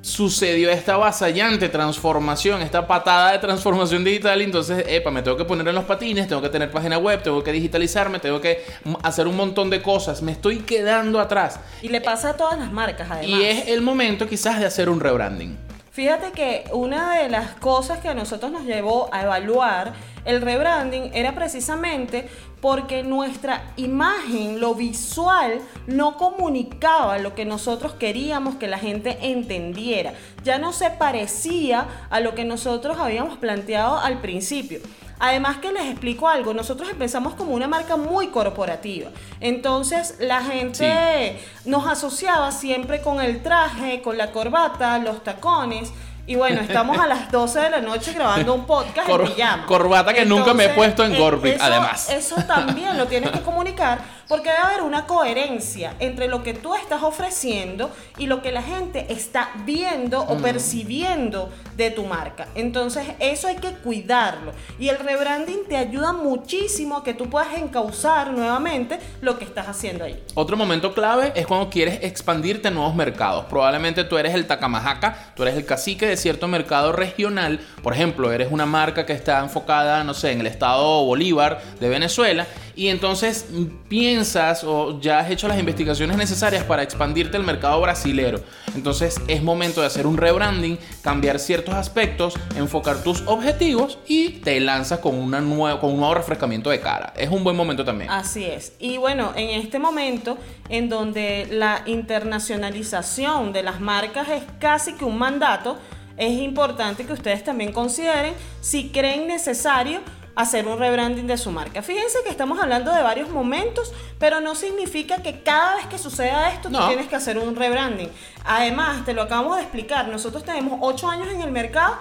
sucedió 0.05 0.71
esta 0.71 0.99
vasallante 0.99 1.71
transformación, 1.71 2.61
esta 2.61 2.87
patada 2.87 3.33
de 3.33 3.39
transformación 3.39 4.05
digital. 4.05 4.43
entonces, 4.43 4.85
epa, 4.87 5.11
me 5.11 5.23
tengo 5.23 5.39
que 5.39 5.47
poner 5.47 5.67
en 5.67 5.75
los 5.75 5.85
patines, 5.85 6.29
tengo 6.29 6.43
que 6.43 6.51
tener 6.51 6.71
página 6.71 6.99
web, 6.99 7.23
tengo 7.23 7.43
que 7.43 7.53
digitalizarme, 7.53 8.19
tengo 8.19 8.39
que 8.39 8.67
hacer 9.03 9.27
un 9.27 9.35
montón 9.35 9.71
de 9.71 9.81
cosas. 9.81 10.21
Me 10.21 10.33
estoy 10.33 10.59
quedando 10.59 11.21
atrás. 11.21 11.59
Y 11.81 11.89
le 11.89 12.03
pasa 12.03 12.31
a 12.31 12.37
todas 12.37 12.59
las 12.59 12.71
marcas, 12.71 13.09
además. 13.11 13.41
Y 13.41 13.45
es 13.45 13.69
el 13.69 13.81
momento 13.81 14.29
quizás 14.29 14.61
de 14.61 14.67
hacer 14.67 14.91
un 14.91 15.01
rebranding. 15.01 15.57
Fíjate 15.95 16.33
que 16.33 16.65
una 16.73 17.19
de 17.19 17.29
las 17.29 17.55
cosas 17.55 18.01
que 18.01 18.09
a 18.09 18.15
nosotros 18.15 18.51
nos 18.51 18.65
llevó 18.65 19.09
a 19.13 19.23
evaluar 19.23 19.93
el 20.25 20.43
rebranding 20.43 21.13
era 21.15 21.37
precisamente 21.37 22.29
porque 22.61 23.05
nuestra 23.05 23.63
imagen, 23.77 24.59
lo 24.59 24.75
visual, 24.75 25.61
no 25.87 26.17
comunicaba 26.17 27.19
lo 27.19 27.37
que 27.37 27.45
nosotros 27.45 27.93
queríamos 27.93 28.57
que 28.57 28.67
la 28.67 28.81
gente 28.81 29.19
entendiera. 29.21 30.15
Ya 30.43 30.59
no 30.59 30.73
se 30.73 30.91
parecía 30.91 31.87
a 32.11 32.19
lo 32.19 32.35
que 32.35 32.45
nosotros 32.45 32.99
habíamos 32.99 33.39
planteado 33.39 33.97
al 33.97 34.21
principio. 34.21 34.81
Además 35.19 35.59
que 35.59 35.73
les 35.73 35.85
explico 35.85 36.29
algo, 36.29 36.55
nosotros 36.55 36.89
empezamos 36.91 37.35
como 37.35 37.53
una 37.53 37.69
marca 37.69 37.97
muy 37.97 38.29
corporativa. 38.29 39.11
Entonces 39.41 40.17
la 40.19 40.43
gente 40.43 41.41
nos 41.65 41.87
asociaba 41.87 42.51
siempre 42.51 43.01
con 43.01 43.21
el 43.21 43.43
traje, 43.43 44.03
con 44.03 44.19
la 44.19 44.33
corbata, 44.33 44.99
los 44.99 45.23
tacones. 45.23 45.93
Y 46.27 46.37
bueno, 46.37 46.63
estamos 46.63 46.99
a 46.99 47.07
las 47.07 47.31
12 47.31 47.61
de 47.61 47.71
la 47.71 47.81
noche 47.83 48.15
grabando 48.15 48.55
un 48.55 48.65
podcast 48.65 49.09
en 49.09 49.25
pijama. 49.25 49.67
Corbata 49.67 50.15
que 50.15 50.25
nunca 50.25 50.55
me 50.55 50.65
he 50.65 50.69
puesto 50.71 51.05
en 51.05 51.19
Gorbit, 51.19 51.61
además. 51.61 52.09
Eso 52.09 52.37
también 52.47 52.97
lo 52.97 53.07
tienes 53.07 53.31
que 53.31 53.43
comunicar 53.43 53.99
porque 54.29 54.51
debe 54.51 54.63
haber 54.63 54.83
una 54.83 55.07
coherencia 55.07 55.95
entre 55.99 56.29
lo 56.29 56.43
que 56.43 56.55
tú 56.55 56.75
estás 56.75 57.03
ofreciendo 57.03 57.91
y 58.19 58.27
lo 58.27 58.43
que 58.43 58.53
la 58.53 58.63
gente 58.63 59.13
está 59.13 59.51
viendo 59.65 60.21
o 60.23 60.37
mm. 60.37 60.43
percibiendo 60.43 61.51
de 61.77 61.91
tu 61.91 62.05
marca. 62.05 62.49
Entonces, 62.55 63.07
eso 63.19 63.49
hay 63.49 63.57
que 63.57 63.73
cuidarlo. 63.73 64.53
Y 64.79 64.89
el 64.89 64.99
rebranding 64.99 65.65
te 65.69 65.77
ayuda 65.77 66.13
muchísimo 66.13 66.99
a 66.99 67.05
que 67.05 67.15
tú 67.15 67.29
puedas 67.29 67.55
encauzar 67.55 68.33
nuevamente 68.33 68.99
lo 69.21 69.39
que 69.39 69.45
estás 69.45 69.69
haciendo 69.69 70.05
ahí. 70.05 70.23
Otro 70.35 70.57
momento 70.57 70.95
clave 70.95 71.33
es 71.35 71.47
cuando 71.47 71.71
quieres 71.71 72.01
expandirte 72.03 72.69
a 72.69 72.71
nuevos 72.71 72.95
mercados. 72.95 73.47
Probablemente 73.47 74.05
tú 74.05 74.19
eres 74.19 74.35
el 74.35 74.47
Takamajaca, 74.47 75.33
tú 75.35 75.43
eres 75.43 75.57
el 75.57 75.67
cacique 75.67 76.07
de 76.07 76.17
cierto 76.17 76.49
mercado 76.49 76.93
regional. 76.93 77.61
Por 77.83 77.93
ejemplo, 77.93 78.33
eres 78.33 78.49
una 78.51 78.67
marca 78.67 79.07
que 79.07 79.13
está 79.13 79.41
enfocada, 79.41 80.05
no 80.05 80.15
sé, 80.15 80.33
en 80.33 80.41
el 80.41 80.47
estado 80.47 81.05
Bolívar 81.05 81.61
de 81.81 81.89
Venezuela 81.89 82.47
y 82.77 82.89
entonces 82.89 83.47
piensas 83.89 84.65
o 84.65 85.01
ya 85.01 85.21
has 85.21 85.31
hecho 85.31 85.49
las 85.49 85.59
investigaciones 85.59 86.17
necesarias 86.17 86.65
para 86.65 86.83
expandirte 86.83 87.37
al 87.37 87.45
mercado 87.45 87.81
brasilero. 87.81 88.41
Entonces 88.75 89.21
es 89.29 89.43
momento 89.43 89.81
de 89.81 89.87
hacer 89.87 90.07
un 90.07 90.17
rebranding, 90.17 90.79
cambiar 91.03 91.39
ciertos 91.39 91.75
aspectos, 91.75 92.35
enfocar 92.57 93.03
tus 93.03 93.23
objetivos 93.27 93.99
y 94.07 94.41
te 94.41 94.59
lanzas 94.61 94.99
con, 94.99 95.17
una 95.17 95.41
nueva, 95.41 95.81
con 95.81 95.93
un 95.93 95.99
nuevo 95.99 96.15
refrescamiento 96.15 96.71
de 96.71 96.81
cara. 96.81 97.13
Es 97.17 97.31
un 97.31 97.45
buen 97.45 97.57
momento 97.57 97.85
también. 97.85 98.11
Así 98.11 98.45
es. 98.45 98.73
Y 98.79 98.97
bueno, 98.99 99.33
en 99.37 99.51
este 99.51 99.79
momento 99.79 100.39
en 100.69 100.89
donde 100.89 101.47
la 101.51 101.83
internacionalización 101.87 103.53
de 103.53 103.63
las 103.63 103.81
marcas 103.81 104.29
es 104.29 104.43
casi 104.59 104.95
que 104.95 105.05
un 105.05 105.19
mandato, 105.19 105.79
es 106.17 106.41
importante 106.41 107.05
que 107.05 107.13
ustedes 107.13 107.43
también 107.43 107.73
consideren 107.73 108.35
si 108.61 108.91
creen 108.91 109.27
necesario 109.27 110.01
hacer 110.35 110.67
un 110.67 110.79
rebranding 110.79 111.27
de 111.27 111.39
su 111.39 111.51
marca. 111.51 111.83
Fíjense 111.83 112.19
que 112.25 112.31
estamos 112.31 112.61
hablando 112.61 112.93
de 112.93 113.03
varios 113.03 113.31
momentos, 113.31 113.93
pero 114.19 114.41
no 114.41 114.55
significa 114.55 115.23
que 115.23 115.43
cada 115.43 115.77
vez 115.77 115.87
que 115.87 115.99
suceda 115.99 116.51
esto 116.51 116.71
tú 116.71 116.79
tienes 116.89 117.07
que 117.07 117.17
hacer 117.17 117.39
un 117.39 117.55
rebranding. 117.55 118.11
Además, 118.45 119.05
te 119.05 119.15
lo 119.15 119.23
acabamos 119.23 119.57
de 119.57 119.63
explicar, 119.63 120.09
nosotros 120.09 120.45
tenemos 120.45 120.79
8 120.83 121.09
años 121.09 121.29
en 121.29 121.41
el 121.41 121.51
mercado 121.51 121.97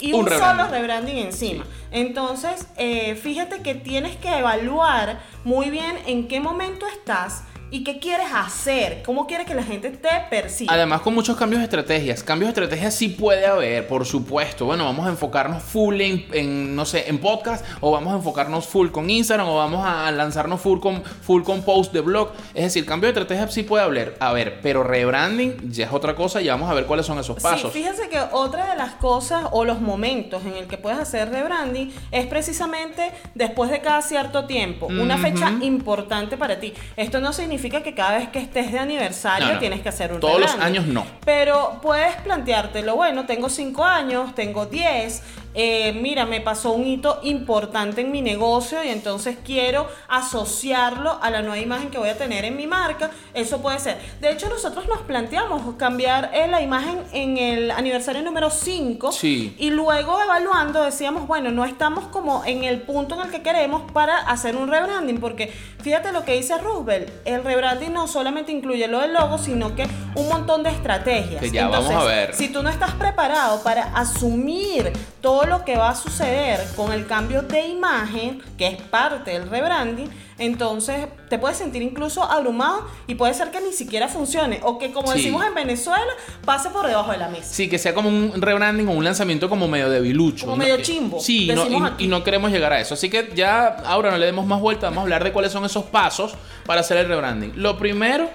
y 0.00 0.12
un, 0.12 0.28
solo 0.28 0.68
rebranding 0.68 1.18
encima. 1.18 1.64
Entonces, 1.90 2.66
eh, 2.76 3.16
fíjate 3.16 3.62
que 3.62 3.74
tienes 3.74 4.16
que 4.16 4.38
evaluar 4.38 5.20
muy 5.44 5.70
bien 5.70 5.98
en 6.06 6.28
qué 6.28 6.40
momento 6.40 6.86
estás 6.86 7.44
¿Y 7.70 7.84
qué 7.84 7.98
quieres 7.98 8.28
hacer? 8.34 9.02
¿Cómo 9.04 9.26
quieres 9.26 9.46
que 9.46 9.54
la 9.54 9.62
gente 9.62 9.90
te 9.90 10.08
perciba? 10.30 10.72
Además, 10.72 11.02
con 11.02 11.14
muchos 11.14 11.36
cambios 11.36 11.60
de 11.60 11.64
estrategias. 11.64 12.22
Cambios 12.22 12.54
de 12.54 12.62
estrategias 12.62 12.94
sí 12.94 13.08
puede 13.08 13.44
haber, 13.44 13.86
por 13.86 14.06
supuesto. 14.06 14.64
Bueno, 14.64 14.86
vamos 14.86 15.06
a 15.06 15.10
enfocarnos 15.10 15.62
full 15.62 16.00
en, 16.00 16.74
no 16.74 16.86
sé, 16.86 17.10
en 17.10 17.18
podcast, 17.18 17.66
o 17.82 17.90
vamos 17.90 18.14
a 18.14 18.16
enfocarnos 18.16 18.66
full 18.66 18.88
con 18.88 19.10
Instagram, 19.10 19.48
o 19.48 19.56
vamos 19.56 19.84
a 19.86 20.10
lanzarnos 20.12 20.62
full 20.62 20.80
con, 20.80 21.04
full 21.04 21.42
con 21.42 21.62
post 21.62 21.92
de 21.92 22.00
blog. 22.00 22.30
Es 22.54 22.64
decir, 22.64 22.86
cambio 22.86 23.12
de 23.12 23.20
estrategia 23.20 23.48
sí 23.48 23.64
puede 23.64 23.84
haber, 23.84 24.16
a 24.18 24.32
ver, 24.32 24.60
pero 24.62 24.82
rebranding 24.82 25.70
ya 25.70 25.84
es 25.84 25.92
otra 25.92 26.14
cosa 26.14 26.40
y 26.40 26.48
vamos 26.48 26.70
a 26.70 26.74
ver 26.74 26.86
cuáles 26.86 27.04
son 27.04 27.18
esos 27.18 27.42
pasos. 27.42 27.70
Sí, 27.70 27.80
fíjense 27.80 28.08
que 28.08 28.18
otra 28.32 28.70
de 28.70 28.76
las 28.76 28.94
cosas 28.94 29.44
o 29.52 29.66
los 29.66 29.82
momentos 29.82 30.42
en 30.46 30.56
el 30.56 30.68
que 30.68 30.78
puedes 30.78 30.98
hacer 30.98 31.28
rebranding 31.28 31.92
es 32.12 32.26
precisamente 32.26 33.12
después 33.34 33.70
de 33.70 33.82
cada 33.82 34.00
cierto 34.00 34.46
tiempo, 34.46 34.86
una 34.86 35.18
fecha 35.18 35.52
importante 35.60 36.38
para 36.38 36.60
ti. 36.60 36.72
Esto 36.96 37.20
no 37.20 37.34
significa 37.34 37.57
significa 37.58 37.82
que 37.82 37.94
cada 37.94 38.18
vez 38.18 38.28
que 38.28 38.38
estés 38.38 38.70
de 38.70 38.78
aniversario 38.78 39.58
tienes 39.58 39.80
que 39.80 39.88
hacer 39.88 40.12
un 40.12 40.20
Todos 40.20 40.40
los 40.40 40.54
años 40.54 40.86
no. 40.86 41.04
Pero 41.24 41.78
puedes 41.82 42.14
planteártelo, 42.16 42.94
bueno, 42.94 43.26
tengo 43.26 43.48
5 43.48 43.84
años, 43.84 44.34
tengo 44.34 44.66
10, 44.66 45.22
eh, 45.60 45.92
mira, 45.92 46.24
me 46.24 46.40
pasó 46.40 46.70
un 46.70 46.86
hito 46.86 47.18
importante 47.24 48.02
en 48.02 48.12
mi 48.12 48.22
negocio 48.22 48.84
y 48.84 48.90
entonces 48.90 49.36
quiero 49.44 49.88
asociarlo 50.06 51.18
a 51.20 51.30
la 51.30 51.42
nueva 51.42 51.58
imagen 51.58 51.90
que 51.90 51.98
voy 51.98 52.10
a 52.10 52.16
tener 52.16 52.44
en 52.44 52.56
mi 52.56 52.68
marca. 52.68 53.10
Eso 53.34 53.60
puede 53.60 53.80
ser. 53.80 53.98
De 54.20 54.30
hecho, 54.30 54.48
nosotros 54.48 54.86
nos 54.86 55.00
planteamos 55.00 55.74
cambiar 55.74 56.30
eh, 56.32 56.46
la 56.46 56.62
imagen 56.62 57.02
en 57.12 57.38
el 57.38 57.72
aniversario 57.72 58.22
número 58.22 58.50
5 58.50 59.10
sí. 59.10 59.56
y 59.58 59.70
luego 59.70 60.22
evaluando 60.22 60.84
decíamos, 60.84 61.26
bueno, 61.26 61.50
no 61.50 61.64
estamos 61.64 62.06
como 62.06 62.44
en 62.44 62.62
el 62.62 62.82
punto 62.82 63.16
en 63.16 63.22
el 63.22 63.32
que 63.32 63.42
queremos 63.42 63.90
para 63.90 64.16
hacer 64.16 64.54
un 64.54 64.68
rebranding, 64.68 65.18
porque 65.18 65.52
fíjate 65.82 66.12
lo 66.12 66.24
que 66.24 66.34
dice 66.34 66.56
Roosevelt, 66.58 67.10
el 67.24 67.42
rebranding 67.42 67.92
no 67.92 68.06
solamente 68.06 68.52
incluye 68.52 68.86
lo 68.86 69.00
del 69.00 69.12
logo, 69.12 69.38
sino 69.38 69.74
que 69.74 69.88
un 70.14 70.28
montón 70.28 70.62
de 70.62 70.70
estrategias. 70.70 71.40
Que 71.40 71.50
ya 71.50 71.66
vamos 71.66 71.90
a 71.90 72.04
ver. 72.04 72.32
Si 72.32 72.48
tú 72.48 72.62
no 72.62 72.70
estás 72.70 72.92
preparado 72.92 73.60
para 73.64 73.86
asumir 73.96 74.92
todo 75.28 75.44
lo 75.44 75.62
que 75.62 75.76
va 75.76 75.90
a 75.90 75.94
suceder 75.94 76.66
con 76.74 76.90
el 76.90 77.06
cambio 77.06 77.42
de 77.42 77.66
imagen, 77.66 78.40
que 78.56 78.66
es 78.66 78.80
parte 78.80 79.32
del 79.32 79.50
rebranding, 79.50 80.08
entonces 80.38 81.06
te 81.28 81.38
puedes 81.38 81.58
sentir 81.58 81.82
incluso 81.82 82.22
abrumado 82.22 82.86
y 83.06 83.14
puede 83.14 83.34
ser 83.34 83.50
que 83.50 83.60
ni 83.60 83.74
siquiera 83.74 84.08
funcione 84.08 84.60
o 84.62 84.78
que 84.78 84.90
como 84.90 85.12
decimos 85.12 85.44
en 85.44 85.54
Venezuela 85.54 86.10
pase 86.46 86.70
por 86.70 86.86
debajo 86.86 87.12
de 87.12 87.18
la 87.18 87.28
mesa. 87.28 87.52
Sí, 87.52 87.68
que 87.68 87.76
sea 87.76 87.92
como 87.92 88.08
un 88.08 88.40
rebranding 88.40 88.88
o 88.88 88.92
un 88.92 89.04
lanzamiento 89.04 89.50
como 89.50 89.68
medio 89.68 89.90
debilucho. 89.90 90.46
Como 90.46 90.56
medio 90.56 90.78
chimbo. 90.80 91.20
Sí, 91.20 91.50
y, 91.98 92.06
no 92.06 92.24
queremos 92.24 92.50
llegar 92.50 92.72
a 92.72 92.80
eso. 92.80 92.94
Así 92.94 93.10
que 93.10 93.30
ya 93.34 93.66
ahora 93.84 94.10
no 94.10 94.16
le 94.16 94.24
demos 94.24 94.46
más 94.46 94.62
vuelta, 94.62 94.86
vamos 94.86 95.00
a 95.00 95.02
hablar 95.02 95.24
de 95.24 95.32
cuáles 95.32 95.52
son 95.52 95.62
esos 95.66 95.84
pasos 95.84 96.36
para 96.64 96.80
hacer 96.80 96.96
el 96.96 97.06
rebranding. 97.06 97.52
Lo 97.56 97.76
primero 97.76 98.30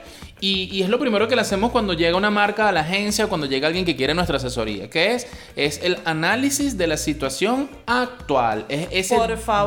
y, 0.46 0.82
es 0.84 0.90
lo 0.90 1.00
primero 1.00 1.26
que 1.30 1.36
le 1.36 1.42
hacemos 1.42 1.72
cuando 1.72 1.94
llega 1.94 2.18
una 2.18 2.30
marca 2.30 2.68
a 2.68 2.74
la 2.74 2.82
agencia 2.82 3.24
o 3.24 3.30
cuando 3.30 3.48
llega 3.48 3.68
alguien 3.68 3.86
que 3.86 3.96
quiere 3.96 4.14
nuestra 4.14 4.36
asesoría. 4.36 4.90
¿Qué 4.90 5.14
es? 5.14 5.26
Es 5.56 5.80
el 5.82 5.98
análisis 6.04 6.78
de 6.78 6.86
la 6.86 6.98
situación 6.98 7.70
actual. 7.86 8.66
Es 8.68 8.90
ese 8.92 9.16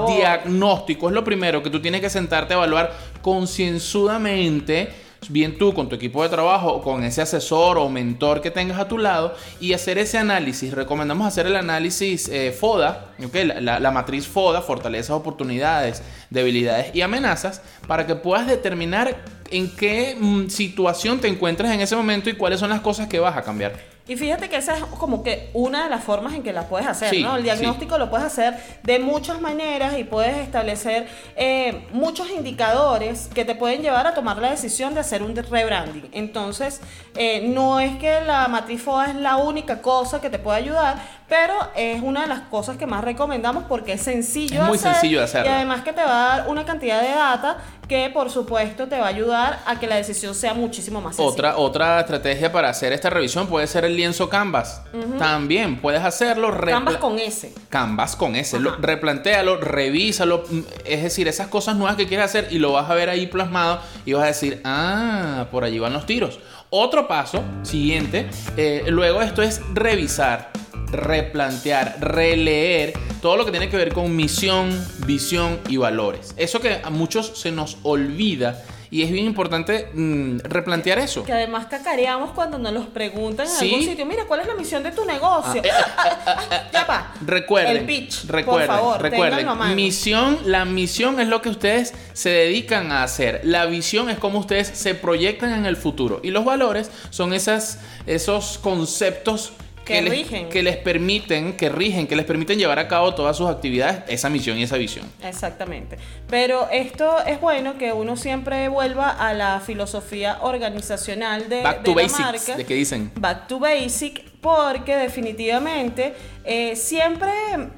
diagnóstico. 0.06 1.08
Es 1.08 1.14
lo 1.14 1.24
primero 1.24 1.62
que 1.62 1.70
tú 1.70 1.80
tienes 1.80 2.02
que 2.02 2.10
sentarte 2.10 2.52
a 2.52 2.58
evaluar 2.58 2.94
concienzudamente 3.22 5.05
bien 5.28 5.58
tú 5.58 5.74
con 5.74 5.88
tu 5.88 5.94
equipo 5.94 6.22
de 6.22 6.28
trabajo 6.28 6.82
con 6.82 7.02
ese 7.04 7.22
asesor 7.22 7.78
o 7.78 7.88
mentor 7.88 8.40
que 8.40 8.50
tengas 8.50 8.78
a 8.78 8.88
tu 8.88 8.98
lado 8.98 9.34
y 9.60 9.72
hacer 9.72 9.98
ese 9.98 10.18
análisis. 10.18 10.72
Recomendamos 10.72 11.26
hacer 11.26 11.46
el 11.46 11.56
análisis 11.56 12.28
eh, 12.28 12.52
FODA, 12.52 13.12
la, 13.60 13.80
la, 13.80 13.90
matriz 13.90 14.26
FODA, 14.26 14.62
fortalezas, 14.62 15.10
oportunidades, 15.10 16.02
debilidades 16.30 16.94
y 16.94 17.00
amenazas, 17.00 17.62
para 17.86 18.06
que 18.06 18.14
puedas 18.14 18.46
determinar 18.46 19.22
en 19.50 19.74
qué 19.74 20.16
mm, 20.18 20.48
situación 20.48 21.20
te 21.20 21.28
encuentras 21.28 21.72
en 21.72 21.80
ese 21.80 21.96
momento 21.96 22.30
y 22.30 22.34
cuáles 22.34 22.60
son 22.60 22.70
las 22.70 22.80
cosas 22.80 23.08
que 23.08 23.18
vas 23.18 23.36
a 23.36 23.42
cambiar. 23.42 23.95
Y 24.08 24.16
fíjate 24.16 24.48
que 24.48 24.56
esa 24.56 24.76
es 24.76 24.84
como 24.84 25.24
que 25.24 25.50
una 25.52 25.84
de 25.84 25.90
las 25.90 26.04
formas 26.04 26.34
en 26.34 26.44
que 26.44 26.52
la 26.52 26.68
puedes 26.68 26.86
hacer, 26.86 27.12
¿no? 27.20 27.36
El 27.36 27.42
diagnóstico 27.42 27.98
lo 27.98 28.08
puedes 28.08 28.26
hacer 28.26 28.56
de 28.84 29.00
muchas 29.00 29.40
maneras 29.40 29.98
y 29.98 30.04
puedes 30.04 30.36
establecer 30.36 31.08
eh, 31.34 31.86
muchos 31.92 32.30
indicadores 32.30 33.28
que 33.34 33.44
te 33.44 33.56
pueden 33.56 33.82
llevar 33.82 34.06
a 34.06 34.14
tomar 34.14 34.38
la 34.38 34.50
decisión 34.50 34.94
de 34.94 35.00
hacer 35.00 35.24
un 35.24 35.34
rebranding. 35.34 36.08
Entonces, 36.12 36.80
eh, 37.16 37.48
no 37.48 37.80
es 37.80 37.96
que 37.96 38.20
la 38.20 38.46
matriz 38.46 38.80
FODA 38.80 39.06
es 39.06 39.16
la 39.16 39.38
única 39.38 39.82
cosa 39.82 40.20
que 40.20 40.30
te 40.30 40.38
puede 40.38 40.58
ayudar, 40.58 41.02
pero 41.28 41.54
es 41.74 42.02
una 42.02 42.22
de 42.22 42.28
las 42.28 42.40
cosas 42.42 42.76
que 42.76 42.86
más 42.86 43.02
recomendamos 43.02 43.64
porque 43.68 43.94
es 43.94 44.02
sencillo. 44.02 44.62
Es 44.62 44.68
muy 44.68 44.78
sencillo 44.78 45.18
de 45.18 45.24
hacerlo. 45.24 45.50
Y 45.50 45.54
además 45.54 45.82
que 45.82 45.92
te 45.92 46.02
va 46.02 46.34
a 46.34 46.38
dar 46.38 46.48
una 46.48 46.64
cantidad 46.64 47.00
de 47.02 47.08
data 47.08 47.58
que 47.88 48.10
por 48.10 48.30
supuesto 48.30 48.86
te 48.88 48.98
va 48.98 49.06
a 49.06 49.08
ayudar 49.08 49.60
a 49.64 49.78
que 49.78 49.86
la 49.86 49.96
decisión 49.96 50.34
sea 50.34 50.54
muchísimo 50.54 51.00
más 51.00 51.16
sencilla. 51.16 51.32
Otra, 51.32 51.56
otra 51.56 52.00
estrategia 52.00 52.50
para 52.50 52.68
hacer 52.68 52.92
esta 52.92 53.10
revisión 53.10 53.46
puede 53.46 53.66
ser 53.66 53.84
el 53.84 53.96
lienzo 53.96 54.28
Canvas. 54.28 54.82
También 55.18 55.80
puedes 55.80 56.02
hacerlo. 56.02 56.56
Canvas 56.60 56.96
con 56.96 57.18
S. 57.18 57.52
Canvas 57.68 58.16
con 58.16 58.36
S. 58.36 58.58
Lo, 58.58 58.76
replantéalo, 58.76 59.58
revísalo. 59.58 60.44
Mm, 60.48 60.60
es 60.84 61.02
decir, 61.02 61.28
esas 61.28 61.48
cosas 61.48 61.76
nuevas 61.76 61.96
que 61.96 62.06
quieres 62.06 62.26
hacer 62.26 62.48
y 62.50 62.58
lo 62.58 62.72
vas 62.72 62.88
a 62.90 62.94
ver 62.94 63.08
ahí 63.08 63.26
plasmado 63.26 63.80
y 64.04 64.12
vas 64.12 64.24
a 64.24 64.26
decir, 64.26 64.60
ah, 64.64 65.46
por 65.50 65.64
allí 65.64 65.78
van 65.78 65.92
los 65.92 66.06
tiros. 66.06 66.38
Otro 66.70 67.06
paso, 67.06 67.44
siguiente, 67.62 68.28
eh, 68.56 68.84
luego 68.88 69.22
esto 69.22 69.40
es 69.42 69.60
revisar 69.72 70.50
replantear, 70.90 71.96
releer 72.00 72.92
todo 73.20 73.36
lo 73.36 73.44
que 73.44 73.50
tiene 73.50 73.68
que 73.68 73.76
ver 73.76 73.92
con 73.92 74.14
misión, 74.14 74.70
visión 75.06 75.58
y 75.68 75.76
valores. 75.76 76.34
Eso 76.36 76.60
que 76.60 76.80
a 76.82 76.90
muchos 76.90 77.38
se 77.38 77.52
nos 77.52 77.78
olvida 77.82 78.62
y 78.90 79.02
es 79.02 79.10
bien 79.10 79.26
importante 79.26 79.90
mm, 79.92 80.38
replantear 80.44 80.98
eso. 80.98 81.24
Que 81.24 81.32
además 81.32 81.66
cacareamos 81.66 82.30
cuando 82.32 82.58
nos 82.58 82.72
los 82.72 82.86
preguntan 82.86 83.46
en 83.46 83.52
algún 83.52 83.82
sitio. 83.82 84.06
Mira, 84.06 84.24
¿cuál 84.26 84.40
es 84.40 84.46
la 84.46 84.54
misión 84.54 84.82
de 84.82 84.92
tu 84.92 85.04
negocio? 85.04 85.60
Ah, 85.64 85.66
eh, 85.66 85.70
ah, 85.96 86.18
ah, 86.50 86.62
ya 86.72 86.84
va. 86.84 87.14
Recuerden. 87.26 87.76
El 87.76 87.84
pitch. 87.84 88.24
Recuerden. 88.26 88.68
Por 88.68 88.76
favor, 88.76 89.02
recuerden. 89.02 89.74
Misión, 89.74 90.38
la 90.44 90.64
misión 90.64 91.20
es 91.20 91.28
lo 91.28 91.42
que 91.42 91.48
ustedes 91.48 91.94
se 92.12 92.30
dedican 92.30 92.92
a 92.92 93.02
hacer. 93.02 93.40
La 93.44 93.66
visión 93.66 94.08
es 94.08 94.18
cómo 94.18 94.38
ustedes 94.38 94.68
se 94.68 94.94
proyectan 94.94 95.52
en 95.52 95.66
el 95.66 95.76
futuro. 95.76 96.20
Y 96.22 96.30
los 96.30 96.44
valores 96.44 96.90
son 97.10 97.32
esas, 97.32 97.80
esos 98.06 98.58
conceptos 98.58 99.52
que, 99.86 100.02
les, 100.02 100.28
que 100.50 100.62
les 100.62 100.76
permiten, 100.76 101.56
que 101.56 101.68
rigen, 101.68 102.08
que 102.08 102.16
les 102.16 102.26
permiten 102.26 102.58
llevar 102.58 102.80
a 102.80 102.88
cabo 102.88 103.14
todas 103.14 103.36
sus 103.36 103.48
actividades, 103.48 104.02
esa 104.08 104.28
misión 104.28 104.58
y 104.58 104.64
esa 104.64 104.76
visión. 104.76 105.06
Exactamente. 105.22 105.96
Pero 106.28 106.68
esto 106.70 107.24
es 107.24 107.40
bueno 107.40 107.78
que 107.78 107.92
uno 107.92 108.16
siempre 108.16 108.68
vuelva 108.68 109.10
a 109.10 109.32
la 109.32 109.60
filosofía 109.60 110.38
organizacional 110.42 111.48
de, 111.48 111.62
Back 111.62 111.84
to 111.84 111.94
basics, 111.94 112.56
¿De 112.56 112.66
qué 112.66 112.74
dicen? 112.74 113.12
Back 113.14 113.46
to 113.46 113.60
basic, 113.60 114.24
porque 114.40 114.96
definitivamente 114.96 116.14
eh, 116.44 116.74
siempre 116.74 117.30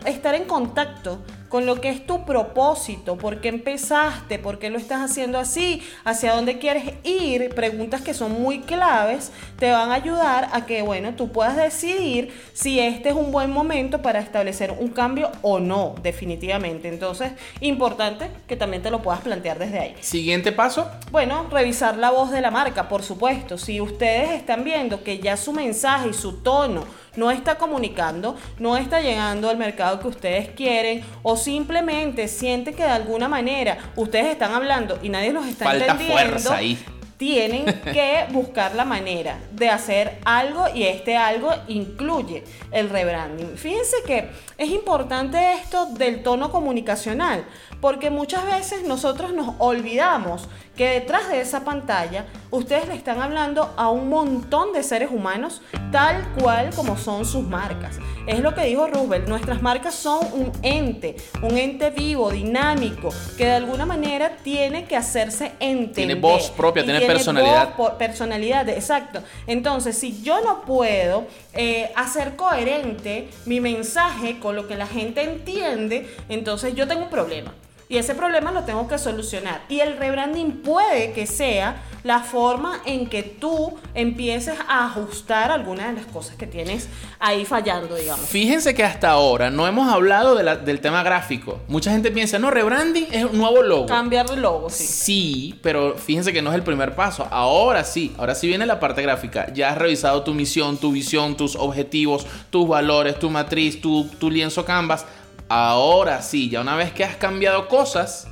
estar 0.07 0.35
en 0.35 0.45
contacto 0.45 1.23
con 1.49 1.67
lo 1.67 1.81
que 1.81 1.89
es 1.89 2.07
tu 2.07 2.25
propósito, 2.25 3.17
por 3.17 3.41
qué 3.41 3.49
empezaste, 3.49 4.39
por 4.39 4.59
qué 4.59 4.71
lo 4.71 4.79
estás 4.79 5.11
haciendo 5.11 5.39
así, 5.39 5.83
hacia 6.05 6.35
dónde 6.35 6.59
quieres 6.59 6.95
ir, 7.05 7.55
preguntas 7.55 8.03
que 8.03 8.15
son 8.15 8.33
muy 8.33 8.61
claves, 8.61 9.33
te 9.59 9.71
van 9.71 9.91
a 9.91 9.95
ayudar 9.95 10.49
a 10.53 10.67
que, 10.67 10.83
bueno, 10.83 11.15
tú 11.15 11.31
puedas 11.33 11.57
decidir 11.57 12.33
si 12.53 12.81
este 12.81 13.11
es 13.11 13.15
un 13.15 13.33
buen 13.33 13.51
momento 13.51 14.03
para 14.03 14.21
establecer 14.21 14.75
un 14.79 14.89
cambio 14.89 15.31
o 15.43 15.59
no, 15.59 15.95
definitivamente. 16.03 16.89
Entonces, 16.89 17.33
importante 17.61 18.31
que 18.47 18.57
también 18.57 18.83
te 18.83 18.91
lo 18.91 19.03
puedas 19.03 19.21
plantear 19.21 19.59
desde 19.59 19.79
ahí. 19.79 19.95
Siguiente 20.01 20.53
paso. 20.53 20.89
Bueno, 21.11 21.47
revisar 21.51 21.97
la 21.97 22.11
voz 22.11 22.31
de 22.31 22.41
la 22.41 22.51
marca, 22.51 22.89
por 22.89 23.03
supuesto. 23.03 23.59
Si 23.59 23.81
ustedes 23.81 24.31
están 24.31 24.65
viendo 24.65 25.03
que 25.03 25.19
ya 25.19 25.37
su 25.37 25.53
mensaje 25.53 26.11
y 26.11 26.15
su 26.15 26.43
tono 26.43 26.85
no 27.17 27.31
está 27.31 27.57
comunicando, 27.57 28.37
no 28.59 28.77
está 28.77 29.01
llegando 29.01 29.49
al 29.49 29.57
mercado 29.57 29.99
que 29.99 30.09
ustedes 30.09 30.51
quieren 30.51 31.03
o 31.23 31.37
simplemente 31.39 32.29
sienten 32.29 32.75
que 32.75 32.83
de 32.83 32.91
alguna 32.91 33.29
manera 33.29 33.79
ustedes 33.97 34.27
están 34.27 34.53
hablando 34.53 34.99
y 35.03 35.09
nadie 35.09 35.33
los 35.33 35.47
está 35.47 35.65
Falta 35.65 35.93
entendiendo. 35.93 36.15
Fuerza 36.15 36.57
ahí. 36.57 36.79
Tienen 37.17 37.65
que 37.85 38.27
buscar 38.31 38.75
la 38.75 38.85
manera 38.85 39.39
de 39.53 39.69
hacer 39.69 40.19
algo 40.25 40.67
y 40.73 40.85
este 40.85 41.17
algo 41.17 41.51
incluye 41.67 42.45
el 42.71 42.91
rebranding. 42.91 43.57
Fíjense 43.57 43.97
que 44.07 44.29
es 44.57 44.71
importante 44.71 45.55
esto 45.55 45.87
del 45.87 46.23
tono 46.23 46.51
comunicacional, 46.51 47.45
porque 47.81 48.11
muchas 48.11 48.45
veces 48.47 48.85
nosotros 48.85 49.33
nos 49.33 49.55
olvidamos 49.59 50.49
que 50.79 50.89
detrás 50.91 51.29
de 51.29 51.41
esa 51.41 51.65
pantalla 51.65 52.25
ustedes 52.53 52.87
le 52.87 52.95
están 52.95 53.21
hablando 53.21 53.75
a 53.77 53.91
un 53.91 54.09
montón 54.09 54.73
de 54.73 54.85
seres 54.85 55.11
humanos 55.11 55.61
tal 55.91 56.25
cual 56.41 56.71
como 56.75 56.97
son 56.97 57.25
sus 57.25 57.43
marcas. 57.43 57.99
Es 58.29 58.41
lo 58.41 58.55
que 58.55 58.63
dijo 58.63 58.87
Roosevelt, 58.87 59.27
nuestras 59.27 59.61
marcas 59.61 59.95
son 59.95 60.21
un 60.33 60.53
ente, 60.63 61.17
un 61.43 61.59
ente 61.59 61.91
vivo, 61.91 62.31
dinámico, 62.31 63.09
que 63.37 63.47
de 63.47 63.55
alguna 63.55 63.87
manera 63.87 64.37
tiene 64.45 64.85
que 64.85 64.97
hacerse 64.97 65.53
entender. 65.59 65.95
Tiene 65.95 66.15
voz 66.15 66.51
propia, 66.51 66.85
tiene, 66.85 67.01
personalidad. 67.01 67.75
personalidad, 67.99 68.69
exacto. 68.69 69.21
Entonces, 69.47 69.99
si 69.99 70.23
yo 70.23 70.41
no 70.43 70.61
puedo 70.61 71.27
eh, 71.55 71.91
hacer 71.97 72.37
coherente 72.37 73.29
mi 73.47 73.61
mensaje 73.61 74.39
con 74.39 74.55
lo 74.55 74.69
que 74.69 74.77
la 74.77 74.87
gente 74.87 75.23
entiende, 75.23 76.15
entonces 76.29 76.75
yo 76.75 76.87
tengo 76.87 77.05
un 77.05 77.11
problema. 77.11 77.53
Y 77.91 77.97
ese 77.97 78.15
problema 78.15 78.53
lo 78.53 78.65
tengo 78.65 78.87
que 78.87 78.99
solucionar. 78.99 79.63
Y 79.71 79.81
el 79.81 79.97
rebranding 79.97 80.63
puede 80.63 81.13
que 81.13 81.27
sea 81.27 81.83
la 82.05 82.21
forma 82.21 82.81
en 82.85 83.07
que 83.07 83.23
tú 83.23 83.79
empieces 83.95 84.57
a 84.69 84.87
ajustar 84.87 85.51
algunas 85.51 85.89
de 85.89 86.03
las 86.03 86.07
cosas 86.07 86.37
que 86.37 86.47
tienes 86.47 86.89
ahí 87.19 87.47
fallando, 87.47 87.97
digamos. 87.97 88.27
Fíjense 88.27 88.75
que 88.75 88.85
hasta 88.85 89.11
ahora 89.11 89.51
no 89.51 89.67
hemos 89.67 89.91
hablado 89.91 90.35
del 90.35 90.81
tema 90.81 91.03
gráfico. 91.03 91.61
Mucha 91.67 91.91
gente 91.91 92.11
piensa, 92.11 92.39
no, 92.39 92.51
rebranding 92.51 93.09
es 93.11 93.25
un 93.25 93.39
nuevo 93.39 93.63
logo. 93.63 93.87
Cambiar 93.87 94.29
de 94.29 94.37
logo, 94.37 94.69
sí. 94.69 94.85
Sí, 94.85 95.61
pero 95.63 95.97
fíjense 95.97 96.33
que 96.33 96.43
no 96.43 96.51
es 96.51 96.57
el 96.57 96.63
primer 96.63 96.95
paso. 96.95 97.27
Ahora 97.31 97.85
sí, 97.85 98.15
ahora 98.19 98.35
sí 98.35 98.47
viene 98.47 98.67
la 98.67 98.79
parte 98.81 99.01
gráfica. 99.01 99.51
Ya 99.55 99.71
has 99.71 99.79
revisado 99.79 100.23
tu 100.23 100.35
misión, 100.35 100.77
tu 100.77 100.93
visión, 100.93 101.37
tus 101.37 101.57
objetivos, 101.57 102.27
tus 102.51 102.69
valores, 102.69 103.19
tu 103.19 103.31
matriz, 103.31 103.81
tu, 103.81 104.05
tu 104.19 104.31
lienzo 104.31 104.65
Canvas 104.67 105.07
Ahora 105.49 106.23
sí, 106.23 106.51
ya 106.51 106.61
una 106.61 106.77
vez 106.77 106.93
que 106.93 107.05
has 107.05 107.17
cambiado 107.17 107.69
cosas, 107.69 108.29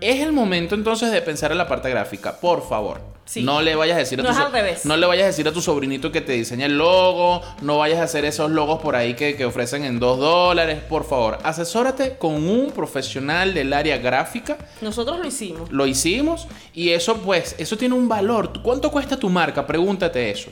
es 0.00 0.20
el 0.20 0.32
momento 0.32 0.74
entonces 0.74 1.12
de 1.12 1.22
pensar 1.22 1.52
en 1.52 1.58
la 1.58 1.68
parte 1.68 1.90
gráfica. 1.90 2.40
Por 2.40 2.66
favor. 2.66 3.16
No 3.36 3.60
le 3.60 3.74
vayas 3.74 3.96
a 3.96 3.98
decir 3.98 4.20
a 4.20 4.22
no 4.22 4.28
tu 4.28 4.88
no 4.88 4.96
le 4.96 5.06
vayas 5.06 5.24
a 5.24 5.26
decir 5.26 5.48
a 5.48 5.52
tu 5.52 5.60
sobrinito 5.60 6.12
que 6.12 6.20
te 6.20 6.32
diseñe 6.32 6.64
el 6.64 6.78
logo, 6.78 7.42
no 7.60 7.78
vayas 7.78 7.98
a 7.98 8.04
hacer 8.04 8.24
esos 8.24 8.50
logos 8.52 8.80
por 8.80 8.94
ahí 8.94 9.14
que, 9.14 9.36
que 9.36 9.44
ofrecen 9.44 9.84
en 9.84 9.98
2 9.98 10.18
dólares, 10.18 10.78
por 10.88 11.04
favor, 11.04 11.38
asesórate 11.42 12.18
con 12.18 12.34
un 12.34 12.70
profesional 12.70 13.52
del 13.52 13.72
área 13.72 13.98
gráfica. 13.98 14.56
Nosotros 14.80 15.18
lo 15.18 15.26
hicimos. 15.26 15.72
Lo 15.72 15.86
hicimos 15.86 16.46
y 16.72 16.90
eso 16.90 17.16
pues, 17.18 17.56
eso 17.58 17.76
tiene 17.76 17.96
un 17.96 18.08
valor. 18.08 18.62
¿Cuánto 18.62 18.92
cuesta 18.92 19.16
tu 19.16 19.28
marca? 19.28 19.66
Pregúntate 19.66 20.30
eso. 20.30 20.50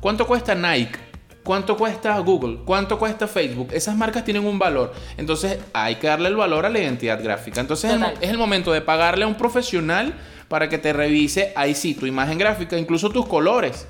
¿Cuánto 0.00 0.24
cuesta 0.26 0.54
Nike? 0.54 0.98
¿Cuánto 1.44 1.76
cuesta 1.76 2.18
Google? 2.20 2.60
¿Cuánto 2.64 2.98
cuesta 2.98 3.28
Facebook? 3.28 3.68
Esas 3.72 3.94
marcas 3.96 4.24
tienen 4.24 4.46
un 4.46 4.58
valor. 4.58 4.92
Entonces 5.16 5.58
hay 5.72 5.96
que 5.96 6.06
darle 6.06 6.28
el 6.28 6.36
valor 6.36 6.64
a 6.64 6.70
la 6.70 6.78
identidad 6.78 7.22
gráfica. 7.22 7.60
Entonces 7.60 7.94
es 8.20 8.30
el 8.30 8.38
momento 8.38 8.72
de 8.72 8.80
pagarle 8.80 9.24
a 9.24 9.28
un 9.28 9.34
profesional 9.34 10.14
para 10.48 10.68
que 10.68 10.78
te 10.78 10.92
revise 10.92 11.52
ahí 11.54 11.74
sí 11.74 11.94
tu 11.94 12.06
imagen 12.06 12.38
gráfica, 12.38 12.78
incluso 12.78 13.10
tus 13.10 13.26
colores 13.26 13.86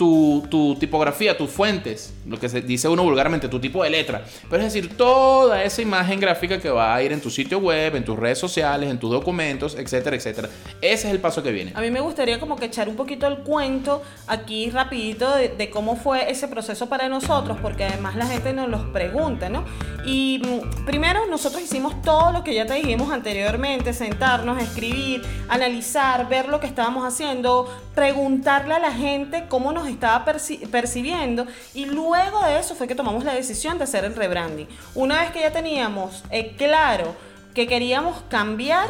tu, 0.00 0.76
tipografía, 0.80 1.36
tus 1.36 1.50
fuentes, 1.50 2.14
lo 2.26 2.40
que 2.40 2.48
se 2.48 2.62
dice 2.62 2.88
uno 2.88 3.02
vulgarmente, 3.02 3.48
tu 3.48 3.60
tipo 3.60 3.84
de 3.84 3.90
letra. 3.90 4.24
Pero 4.48 4.62
es 4.62 4.72
decir, 4.72 4.96
toda 4.96 5.62
esa 5.62 5.82
imagen 5.82 6.18
gráfica 6.18 6.58
que 6.58 6.70
va 6.70 6.94
a 6.94 7.02
ir 7.02 7.12
en 7.12 7.20
tu 7.20 7.28
sitio 7.28 7.58
web, 7.58 7.94
en 7.96 8.04
tus 8.04 8.18
redes 8.18 8.38
sociales, 8.38 8.90
en 8.90 8.98
tus 8.98 9.10
documentos, 9.10 9.74
etcétera, 9.74 10.16
etcétera. 10.16 10.48
Ese 10.80 11.08
es 11.08 11.12
el 11.12 11.20
paso 11.20 11.42
que 11.42 11.52
viene. 11.52 11.72
A 11.74 11.82
mí 11.82 11.90
me 11.90 12.00
gustaría 12.00 12.40
como 12.40 12.56
que 12.56 12.64
echar 12.64 12.88
un 12.88 12.96
poquito 12.96 13.26
el 13.26 13.40
cuento 13.40 14.02
aquí 14.26 14.70
rapidito 14.70 15.36
de, 15.36 15.68
cómo 15.70 15.96
fue 15.96 16.30
ese 16.30 16.48
proceso 16.48 16.88
para 16.88 17.10
nosotros, 17.10 17.58
porque 17.60 17.84
además 17.84 18.16
la 18.16 18.26
gente 18.26 18.54
nos 18.54 18.70
los 18.70 18.84
pregunta, 18.86 19.50
¿no? 19.50 19.66
Y 20.06 20.40
mm, 20.42 20.86
primero 20.86 21.26
nosotros 21.26 21.62
hicimos 21.62 22.00
todo 22.00 22.32
lo 22.32 22.42
que 22.42 22.54
ya 22.54 22.64
te 22.64 22.72
dijimos 22.72 23.12
anteriormente, 23.12 23.92
sentarnos, 23.92 24.62
escribir, 24.62 25.22
analizar, 25.50 26.26
ver 26.30 26.48
lo 26.48 26.58
que 26.58 26.66
estábamos 26.66 27.04
haciendo, 27.04 27.68
preguntarle 27.94 28.72
a 28.72 28.78
la 28.78 28.92
gente 28.92 29.44
cómo 29.48 29.72
nos 29.72 29.89
estaba 29.90 30.24
percibiendo 30.24 31.46
y 31.74 31.86
luego 31.86 32.44
de 32.44 32.58
eso 32.58 32.74
fue 32.74 32.86
que 32.86 32.94
tomamos 32.94 33.24
la 33.24 33.34
decisión 33.34 33.78
de 33.78 33.84
hacer 33.84 34.04
el 34.04 34.14
rebranding. 34.14 34.68
Una 34.94 35.20
vez 35.20 35.30
que 35.30 35.40
ya 35.40 35.52
teníamos 35.52 36.22
eh, 36.30 36.54
claro 36.56 37.14
que 37.54 37.66
queríamos 37.66 38.22
cambiar, 38.28 38.88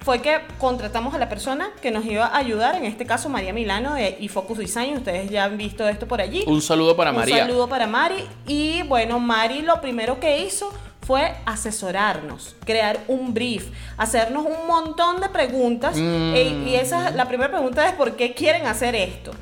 fue 0.00 0.22
que 0.22 0.40
contratamos 0.58 1.14
a 1.14 1.18
la 1.18 1.28
persona 1.28 1.70
que 1.82 1.90
nos 1.90 2.04
iba 2.04 2.26
a 2.26 2.36
ayudar, 2.36 2.76
en 2.76 2.84
este 2.84 3.04
caso 3.04 3.28
María 3.28 3.52
Milano 3.52 3.94
de 3.94 4.16
iFocus 4.20 4.58
Design, 4.58 4.96
ustedes 4.96 5.28
ya 5.30 5.44
han 5.44 5.58
visto 5.58 5.86
esto 5.88 6.06
por 6.06 6.20
allí. 6.20 6.44
Un 6.46 6.62
saludo 6.62 6.96
para 6.96 7.12
María. 7.12 7.34
Un 7.34 7.40
saludo 7.42 7.68
para 7.68 7.86
Mari 7.86 8.24
y 8.46 8.82
bueno, 8.84 9.18
Mari 9.18 9.62
lo 9.62 9.80
primero 9.80 10.20
que 10.20 10.44
hizo 10.44 10.72
fue 11.02 11.34
asesorarnos, 11.46 12.54
crear 12.64 13.00
un 13.08 13.32
brief, 13.34 13.70
hacernos 13.96 14.44
un 14.44 14.66
montón 14.66 15.20
de 15.20 15.28
preguntas 15.30 15.96
mm. 15.96 16.34
e, 16.34 16.42
y 16.66 16.74
esa 16.76 17.10
la 17.10 17.26
primera 17.26 17.50
pregunta 17.50 17.86
es 17.88 17.94
¿por 17.94 18.14
qué 18.16 18.34
quieren 18.34 18.66
hacer 18.66 18.94
esto? 18.94 19.32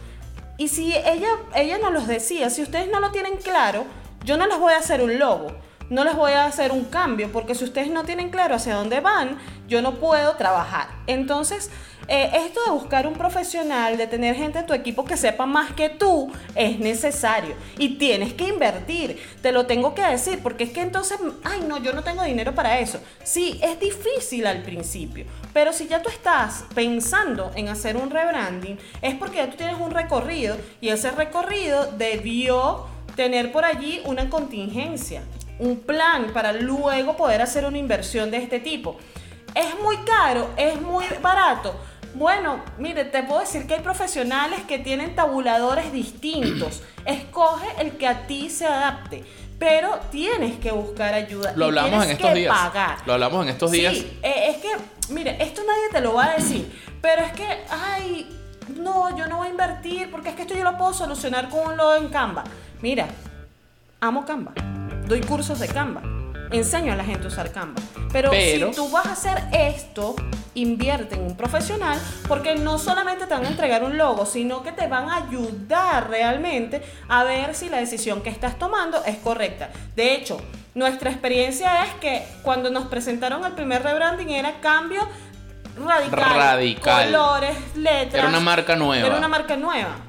Y 0.59 0.69
si 0.69 0.95
ella, 0.95 1.29
ella 1.55 1.79
nos 1.79 1.92
los 1.92 2.07
decía, 2.07 2.51
si 2.51 2.62
ustedes 2.62 2.88
no 2.90 3.01
lo 3.01 3.11
tienen 3.11 3.37
claro, 3.37 3.85
yo 4.25 4.37
no 4.37 4.47
les 4.47 4.59
voy 4.59 4.73
a 4.73 4.79
hacer 4.79 5.03
un 5.03 5.19
logo, 5.19 5.49
no 5.90 6.03
les 6.05 6.16
voy 6.16 6.33
a 6.33 6.47
hacer 6.47 6.73
un 6.73 6.85
cambio, 6.85 7.31
porque 7.31 7.55
si 7.55 7.64
ustedes 7.64 7.90
no 7.90 8.05
tienen 8.05 8.31
claro 8.31 8.55
hacia 8.55 8.75
dónde 8.75 9.01
van, 9.01 9.38
yo 9.69 9.83
no 9.83 9.97
puedo 9.97 10.35
trabajar. 10.37 10.88
Entonces, 11.07 11.71
eh, 12.09 12.31
esto 12.47 12.61
de 12.64 12.71
buscar 12.71 13.07
un 13.07 13.14
profesional, 13.14 13.97
de 13.97 14.07
tener 14.07 14.37
gente 14.37 14.61
en 14.61 14.66
tu 14.66 14.73
equipo 14.73 15.05
que 15.05 15.16
sepa 15.16 15.45
más 15.45 15.73
que 15.73 15.88
tú, 15.88 16.33
es 16.55 16.79
necesario. 16.79 17.57
Y 17.79 17.97
tienes 17.97 18.33
que 18.33 18.49
invertir, 18.49 19.21
te 19.42 19.51
lo 19.51 19.66
tengo 19.66 19.95
que 19.95 20.03
decir, 20.03 20.38
porque 20.40 20.64
es 20.64 20.71
que 20.71 20.83
entonces, 20.83 21.19
ay 21.42 21.64
no, 21.66 21.79
yo 21.79 21.92
no 21.92 22.05
tengo 22.05 22.23
dinero 22.23 22.55
para 22.55 22.79
eso. 22.79 23.01
Sí, 23.25 23.59
es 23.62 23.81
difícil 23.81 24.47
al 24.47 24.62
principio, 24.62 25.27
pero 25.53 25.73
si 25.73 25.88
ya 25.88 26.01
tú 26.01 26.09
estás 26.09 26.64
pensando 26.75 27.51
en 27.57 27.69
hacer 27.69 27.97
un 27.97 28.11
rebranding, 28.11 28.79
es 29.03 29.14
porque 29.16 29.38
ya 29.38 29.51
tú 29.51 29.57
tienes 29.57 29.77
un 29.81 29.90
recorrido 29.90 30.57
y 30.81 30.90
ese 30.90 31.11
recorrido 31.11 31.90
debió 31.92 32.87
tener 33.16 33.51
por 33.51 33.64
allí 33.64 34.01
una 34.05 34.31
contingencia, 34.31 35.23
un 35.59 35.81
plan 35.81 36.33
para 36.33 36.53
luego 36.53 37.16
poder 37.16 37.42
hacer 37.42 37.64
una 37.64 37.79
inversión 37.79 38.31
de 38.31 38.37
este 38.37 38.61
tipo. 38.61 38.97
Es 39.55 39.75
muy 39.83 39.97
caro, 40.05 40.51
es 40.57 40.81
muy 40.81 41.07
barato 41.23 41.75
bueno, 42.16 42.61
mire, 42.79 43.05
te 43.05 43.22
puedo 43.22 43.40
decir 43.40 43.66
que 43.66 43.74
hay 43.74 43.81
profesionales 43.81 44.61
que 44.66 44.79
tienen 44.79 45.14
tabuladores 45.14 45.92
distintos. 45.92 46.83
Escoge 47.05 47.66
el 47.79 47.92
que 47.92 48.09
a 48.09 48.26
ti 48.26 48.48
se 48.48 48.66
adapte. 48.66 49.22
Pero 49.59 49.98
tienes 50.11 50.59
que 50.59 50.72
buscar 50.72 51.14
ayuda. 51.14 51.52
Lo 51.57 51.66
hablamos 51.66 52.05
en 52.05 52.11
estos 52.12 52.35
días. 52.35 52.59
Pagar. 52.59 52.98
Lo 53.07 53.12
hablamos 53.14 53.44
en 53.44 53.48
estos 53.50 53.70
días. 53.70 53.94
Sí, 53.94 54.18
eh, 54.22 54.50
es 54.50 54.57
que, 54.57 54.68
mire, 55.12 55.37
esto 55.42 55.62
nadie 55.66 55.88
te 55.92 56.00
lo 56.00 56.14
va 56.14 56.26
a 56.26 56.35
decir. 56.37 56.70
Pero 57.02 57.22
es 57.22 57.33
que, 57.33 57.46
ay, 57.70 58.29
no, 58.76 59.16
yo 59.16 59.26
no 59.26 59.38
voy 59.38 59.48
a 59.48 59.50
invertir 59.50 60.11
porque 60.11 60.31
es 60.31 60.35
que 60.35 60.42
esto 60.42 60.55
yo 60.55 60.64
lo 60.64 60.76
puedo 60.76 60.94
solucionar 60.94 61.48
con 61.50 61.70
un 61.70 61.76
logo 61.76 61.96
en 61.96 62.09
Canva. 62.09 62.44
Mira, 62.81 63.09
amo 64.00 64.24
Canva. 64.24 64.52
Doy 65.07 65.20
cursos 65.20 65.59
de 65.59 65.68
Canva 65.68 66.15
enseño 66.51 66.93
a 66.93 66.97
la 66.97 67.05
gente 67.05 67.25
a 67.25 67.29
usar 67.29 67.53
Canva. 67.53 67.81
Pero, 68.13 68.33
si 68.33 68.61
tú 68.75 68.89
vas 68.91 69.07
a 69.07 69.13
hacer 69.13 69.43
esto, 69.53 70.17
invierte 70.55 71.17
en 71.17 71.23
un 71.23 71.37
profesional 71.37 71.99
porque 72.29 72.55
no 72.55 72.79
solamente 72.79 73.27
te 73.27 73.35
van 73.35 73.45
a 73.45 73.49
entregar 73.49 73.85
un 73.85 73.99
logo, 73.99 74.27
sino 74.27 74.63
que 74.63 74.73
te 74.73 74.87
van 74.87 75.09
a 75.11 75.27
ayudar 75.27 76.09
realmente 76.09 76.83
a 77.09 77.25
ver 77.25 77.55
si 77.55 77.69
la 77.69 77.79
decisión 77.79 78.23
que 78.23 78.31
estás 78.31 78.59
tomando 78.59 79.05
es 79.05 79.17
correcta. 79.19 79.71
De 79.95 80.15
hecho, 80.15 80.41
nuestra 80.75 81.11
experiencia 81.11 81.85
es 81.85 81.95
que 81.95 82.27
cuando 82.43 82.71
nos 82.71 82.87
presentaron 82.87 83.45
el 83.45 83.53
primer 83.53 83.83
rebranding 83.83 84.31
era 84.31 84.61
cambio 84.61 85.07
radical, 85.85 86.35
radical. 86.35 87.07
colores, 87.07 87.57
letras. 87.77 88.15
Era 88.15 88.29
una 88.29 88.41
marca 88.41 88.77
nueva. 88.77 89.07
Era 89.07 89.17
una 89.19 89.29
marca 89.29 89.57
nueva. 89.57 90.06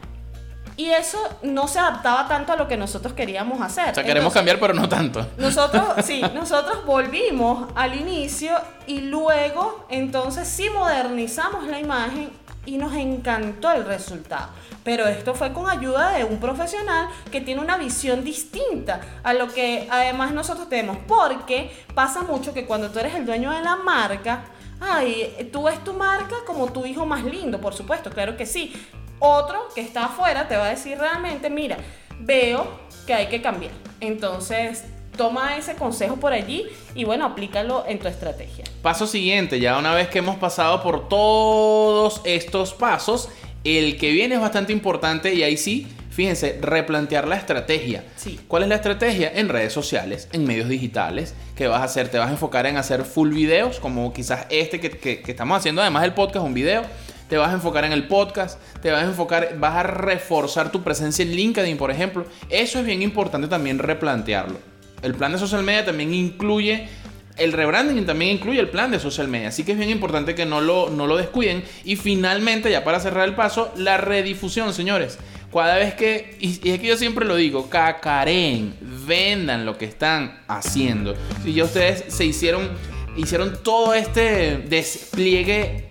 Y 0.78 0.92
eso 0.92 1.18
no 1.42 1.68
se 1.68 1.80
adaptaba 1.80 2.28
tanto 2.28 2.54
a 2.54 2.56
lo 2.56 2.68
que 2.68 2.78
nosotros 2.78 3.14
queríamos 3.14 3.60
hacer. 3.62 3.90
O 3.90 3.96
sea, 3.96 4.04
queremos 4.04 4.32
cambiar, 4.32 4.60
pero 4.60 4.76
no 4.76 4.88
tanto. 4.88 5.26
Nosotros, 5.38 5.84
sí, 6.04 6.22
nosotros 6.36 6.86
volvimos 6.86 7.68
al 7.76 7.96
inicio 7.96 8.52
y 8.86 9.02
luego 9.02 9.88
entonces 9.90 10.48
sí 10.48 10.70
modernizamos 10.70 11.66
la 11.66 11.80
imagen 11.80 12.30
y 12.68 12.78
nos 12.78 12.94
encantó 12.94 13.72
el 13.72 13.86
resultado. 13.86 14.50
Pero 14.84 15.08
esto 15.08 15.34
fue 15.34 15.52
con 15.52 15.68
ayuda 15.68 16.12
de 16.12 16.24
un 16.24 16.40
profesional 16.40 17.08
que 17.32 17.42
tiene 17.42 17.60
una 17.60 17.78
visión 17.78 18.24
distinta 18.24 19.02
a 19.24 19.34
lo 19.34 19.48
que 19.48 19.88
además 19.90 20.32
nosotros 20.32 20.70
tenemos. 20.70 20.98
Porque 21.08 21.72
pasa 21.96 22.22
mucho 22.22 22.54
que 22.54 22.68
cuando 22.68 22.92
tú 22.92 23.00
eres 23.00 23.16
el 23.16 23.26
dueño 23.26 23.52
de 23.52 23.64
la 23.64 23.78
marca, 23.78 24.44
ay, 24.80 25.50
tú 25.52 25.64
ves 25.64 25.84
tu 25.84 25.94
marca 25.94 26.36
como 26.46 26.72
tu 26.72 26.86
hijo 26.86 27.04
más 27.06 27.24
lindo, 27.24 27.60
por 27.60 27.74
supuesto, 27.74 28.12
claro 28.12 28.38
que 28.38 28.46
sí. 28.46 28.74
Otro 29.20 29.68
que 29.74 29.82
está 29.82 30.06
afuera 30.06 30.48
te 30.48 30.56
va 30.56 30.66
a 30.66 30.70
decir 30.70 30.98
realmente, 30.98 31.50
mira, 31.50 31.78
veo 32.20 32.68
que 33.06 33.14
hay 33.14 33.28
que 33.28 33.42
cambiar. 33.42 33.72
Entonces, 34.00 34.84
toma 35.16 35.58
ese 35.58 35.76
consejo 35.76 36.18
por 36.18 36.34
allí 36.34 36.66
y 36.94 37.04
bueno, 37.04 37.26
aplícalo 37.26 37.84
en 37.88 38.00
tu 38.00 38.08
estrategia. 38.08 38.66
Paso 38.82 39.08
siguiente, 39.08 39.60
ya 39.60 39.78
una 39.78 39.94
vez 39.94 40.08
que 40.08 40.20
hemos 40.20 40.38
pasado 40.38 40.84
por 40.84 41.10
todos 41.10 42.22
estos 42.24 42.74
pasos, 42.74 43.30
el 43.64 43.98
que 43.98 44.12
viene 44.12 44.36
es 44.36 44.42
bastante 44.42 44.72
importante 44.72 45.34
y 45.34 45.44
ahí 45.44 45.58
sí, 45.58 45.88
Fíjense, 46.18 46.58
replantear 46.60 47.28
la 47.28 47.36
estrategia. 47.36 48.04
Sí. 48.16 48.40
¿Cuál 48.48 48.64
es 48.64 48.70
la 48.70 48.76
estrategia? 48.78 49.32
En 49.36 49.50
redes 49.50 49.72
sociales, 49.72 50.28
en 50.32 50.46
medios 50.48 50.68
digitales. 50.68 51.36
¿Qué 51.56 51.68
vas 51.68 51.82
a 51.82 51.84
hacer? 51.84 52.10
¿Te 52.10 52.18
vas 52.18 52.30
a 52.30 52.32
enfocar 52.32 52.66
en 52.66 52.76
hacer 52.76 53.04
full 53.04 53.30
videos? 53.30 53.80
Como 53.80 54.12
quizás 54.14 54.48
este 54.50 54.80
que, 54.80 54.90
que, 54.90 55.22
que 55.22 55.32
estamos 55.32 55.56
haciendo, 55.56 55.80
además 55.80 56.02
del 56.02 56.14
podcast, 56.14 56.44
un 56.44 56.56
video 56.56 56.82
te 57.30 57.38
vas 57.38 57.50
a 57.50 57.54
enfocar 57.54 57.86
en 57.86 57.92
el 57.92 58.08
podcast, 58.08 58.60
te 58.82 58.92
vas 58.92 59.04
a 59.04 59.06
enfocar, 59.06 59.58
vas 59.60 59.76
a 59.76 59.84
reforzar 59.84 60.72
tu 60.72 60.84
presencia 60.84 61.24
en 61.24 61.32
LinkedIn, 61.32 61.78
por 61.78 61.92
ejemplo. 61.92 62.26
Eso 62.50 62.80
es 62.80 62.86
bien 62.86 63.02
importante 63.02 63.48
también 63.48 63.80
replantearlo. 63.80 64.60
El 65.02 65.14
plan 65.14 65.32
de 65.32 65.38
social 65.38 65.64
media 65.64 65.86
también 65.86 66.14
incluye 66.14 66.90
el 67.38 67.54
rebranding 67.54 68.06
también 68.06 68.32
incluye 68.32 68.60
el 68.60 68.70
plan 68.70 68.92
de 68.92 69.00
social 69.00 69.28
media, 69.28 69.50
así 69.50 69.64
que 69.64 69.74
es 69.74 69.78
bien 69.78 69.90
importante 69.90 70.36
que 70.36 70.46
no 70.46 70.62
lo, 70.62 70.90
no 70.90 71.08
lo 71.08 71.18
descuiden. 71.18 71.64
Y 71.86 71.96
finalmente, 71.96 72.72
ya 72.72 72.84
para 72.84 73.00
cerrar 73.00 73.28
el 73.28 73.36
paso, 73.36 73.72
la 73.78 73.98
redifusión, 73.98 74.74
señores. 74.74 75.20
Cada 75.54 75.78
vez 75.78 75.94
que, 75.94 76.36
y, 76.40 76.70
es 76.70 76.80
que 76.80 76.88
yo 76.88 76.98
siempre 76.98 77.26
lo 77.26 77.36
digo, 77.36 77.70
cacaren, 77.70 78.76
vendan 79.08 79.66
lo 79.66 79.78
que 79.78 79.86
están 79.86 80.40
haciendo. 80.48 81.16
Si 81.44 81.54
ya 81.54 81.64
ustedes 81.64 82.14
se 82.14 82.26
hicieron, 82.26 82.70
hicieron 83.16 83.58
todo 83.64 83.94
este 83.94 84.58
despliegue 84.58 85.90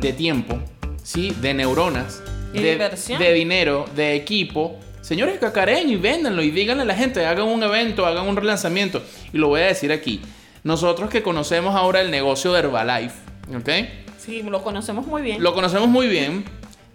de 0.00 0.12
tiempo, 0.12 0.60
¿sí? 1.08 1.34
de 1.40 1.54
neuronas, 1.54 2.22
de, 2.52 2.76
de 3.18 3.32
dinero, 3.32 3.86
de 3.96 4.14
equipo, 4.14 4.78
Señores, 5.00 5.38
cacaren 5.38 5.88
y 5.88 5.96
véndanlo 5.96 6.42
y 6.42 6.50
díganle 6.50 6.82
a 6.82 6.84
la 6.84 6.94
gente, 6.94 7.24
hagan 7.24 7.46
un 7.46 7.62
evento, 7.62 8.04
hagan 8.04 8.28
un 8.28 8.36
relanzamiento. 8.36 9.00
Y 9.32 9.38
lo 9.38 9.48
voy 9.48 9.62
a 9.62 9.66
decir 9.66 9.90
aquí. 9.90 10.20
Nosotros 10.64 11.08
que 11.08 11.22
conocemos 11.22 11.74
ahora 11.74 12.02
el 12.02 12.10
negocio 12.10 12.52
de 12.52 12.58
Herbalife, 12.58 13.14
¿ok? 13.56 13.88
Sí, 14.18 14.42
lo 14.42 14.62
conocemos 14.62 15.06
muy 15.06 15.22
bien. 15.22 15.42
Lo 15.42 15.54
conocemos 15.54 15.88
muy 15.88 16.08
bien. 16.08 16.44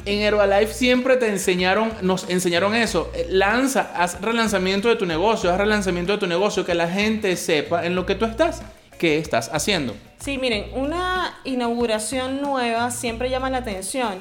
En 0.05 0.19
Herbalife 0.19 0.73
siempre 0.73 1.17
te 1.17 1.27
enseñaron, 1.27 1.91
nos 2.03 2.29
enseñaron 2.29 2.75
eso. 2.75 3.11
Lanza, 3.29 3.93
haz 3.95 4.21
relanzamiento 4.21 4.89
de 4.89 4.95
tu 4.95 5.07
negocio, 5.07 5.49
haz 5.51 5.57
relanzamiento 5.57 6.11
de 6.11 6.19
tu 6.19 6.27
negocio, 6.27 6.63
que 6.63 6.75
la 6.75 6.87
gente 6.87 7.35
sepa 7.35 7.83
en 7.83 7.95
lo 7.95 8.05
que 8.05 8.13
tú 8.13 8.25
estás, 8.25 8.61
qué 8.99 9.17
estás 9.17 9.49
haciendo. 9.51 9.95
Sí, 10.23 10.37
miren, 10.37 10.67
una 10.73 11.37
inauguración 11.43 12.41
nueva 12.41 12.91
siempre 12.91 13.29
llama 13.29 13.49
la 13.49 13.57
atención 13.57 14.13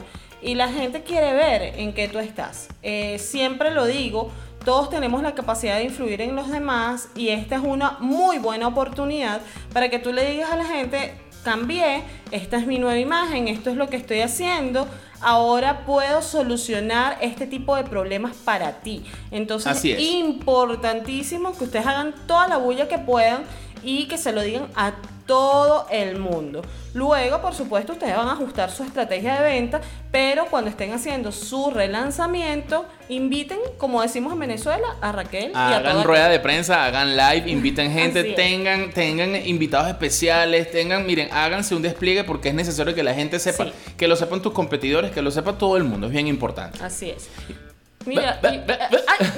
y 0.42 0.56
la 0.56 0.66
gente 0.66 1.04
quiere 1.04 1.32
ver 1.32 1.78
en 1.78 1.92
qué 1.92 2.08
tú 2.08 2.18
estás. 2.18 2.66
Eh, 2.82 3.20
siempre 3.20 3.70
lo 3.70 3.86
digo, 3.86 4.32
todos 4.64 4.90
tenemos 4.90 5.22
la 5.22 5.36
capacidad 5.36 5.76
de 5.76 5.84
influir 5.84 6.20
en 6.20 6.34
los 6.34 6.50
demás 6.50 7.08
y 7.14 7.28
esta 7.28 7.54
es 7.54 7.62
una 7.62 7.98
muy 8.00 8.38
buena 8.38 8.66
oportunidad 8.66 9.42
para 9.72 9.90
que 9.90 10.00
tú 10.00 10.12
le 10.12 10.28
digas 10.28 10.50
a 10.50 10.56
la 10.56 10.64
gente, 10.64 11.14
cambié, 11.44 12.02
esta 12.32 12.56
es 12.56 12.66
mi 12.66 12.80
nueva 12.80 12.98
imagen, 12.98 13.46
esto 13.46 13.70
es 13.70 13.76
lo 13.76 13.88
que 13.88 13.96
estoy 13.96 14.22
haciendo, 14.22 14.88
ahora 15.20 15.86
puedo 15.86 16.20
solucionar 16.20 17.16
este 17.20 17.46
tipo 17.46 17.76
de 17.76 17.84
problemas 17.84 18.34
para 18.34 18.80
ti. 18.80 19.04
Entonces 19.30 19.84
es 19.84 20.00
importantísimo 20.00 21.56
que 21.56 21.62
ustedes 21.62 21.86
hagan 21.86 22.12
toda 22.26 22.48
la 22.48 22.56
bulla 22.56 22.88
que 22.88 22.98
puedan 22.98 23.44
y 23.84 24.06
que 24.08 24.18
se 24.18 24.32
lo 24.32 24.42
digan 24.42 24.66
a 24.74 24.94
todo 25.32 25.86
el 25.90 26.18
mundo. 26.18 26.60
Luego, 26.92 27.40
por 27.40 27.54
supuesto, 27.54 27.94
ustedes 27.94 28.14
van 28.14 28.28
a 28.28 28.32
ajustar 28.32 28.70
su 28.70 28.82
estrategia 28.82 29.40
de 29.40 29.44
venta, 29.44 29.80
pero 30.10 30.44
cuando 30.50 30.68
estén 30.68 30.92
haciendo 30.92 31.32
su 31.32 31.70
relanzamiento, 31.70 32.84
inviten, 33.08 33.58
como 33.78 34.02
decimos 34.02 34.34
en 34.34 34.40
Venezuela, 34.40 34.96
a 35.00 35.10
Raquel. 35.10 35.52
Hagan 35.54 36.04
rueda 36.04 36.28
de 36.28 36.38
prensa, 36.38 36.84
hagan 36.84 37.16
live, 37.16 37.50
inviten 37.50 37.90
gente, 37.98 38.24
tengan, 38.34 38.90
tengan 38.90 39.34
invitados 39.46 39.88
especiales, 39.88 40.70
tengan, 40.70 41.06
miren, 41.06 41.30
háganse 41.32 41.74
un 41.74 41.80
despliegue 41.80 42.24
porque 42.24 42.50
es 42.50 42.54
necesario 42.54 42.94
que 42.94 43.02
la 43.02 43.14
gente 43.14 43.38
sepa, 43.38 43.68
que 43.96 44.06
lo 44.08 44.16
sepan 44.16 44.42
tus 44.42 44.52
competidores, 44.52 45.12
que 45.12 45.22
lo 45.22 45.30
sepa 45.30 45.56
todo 45.56 45.78
el 45.78 45.84
mundo, 45.84 46.08
es 46.08 46.12
bien 46.12 46.26
importante. 46.26 46.78
Así 46.84 47.08
es. 47.08 47.30
Mira, 48.06 48.40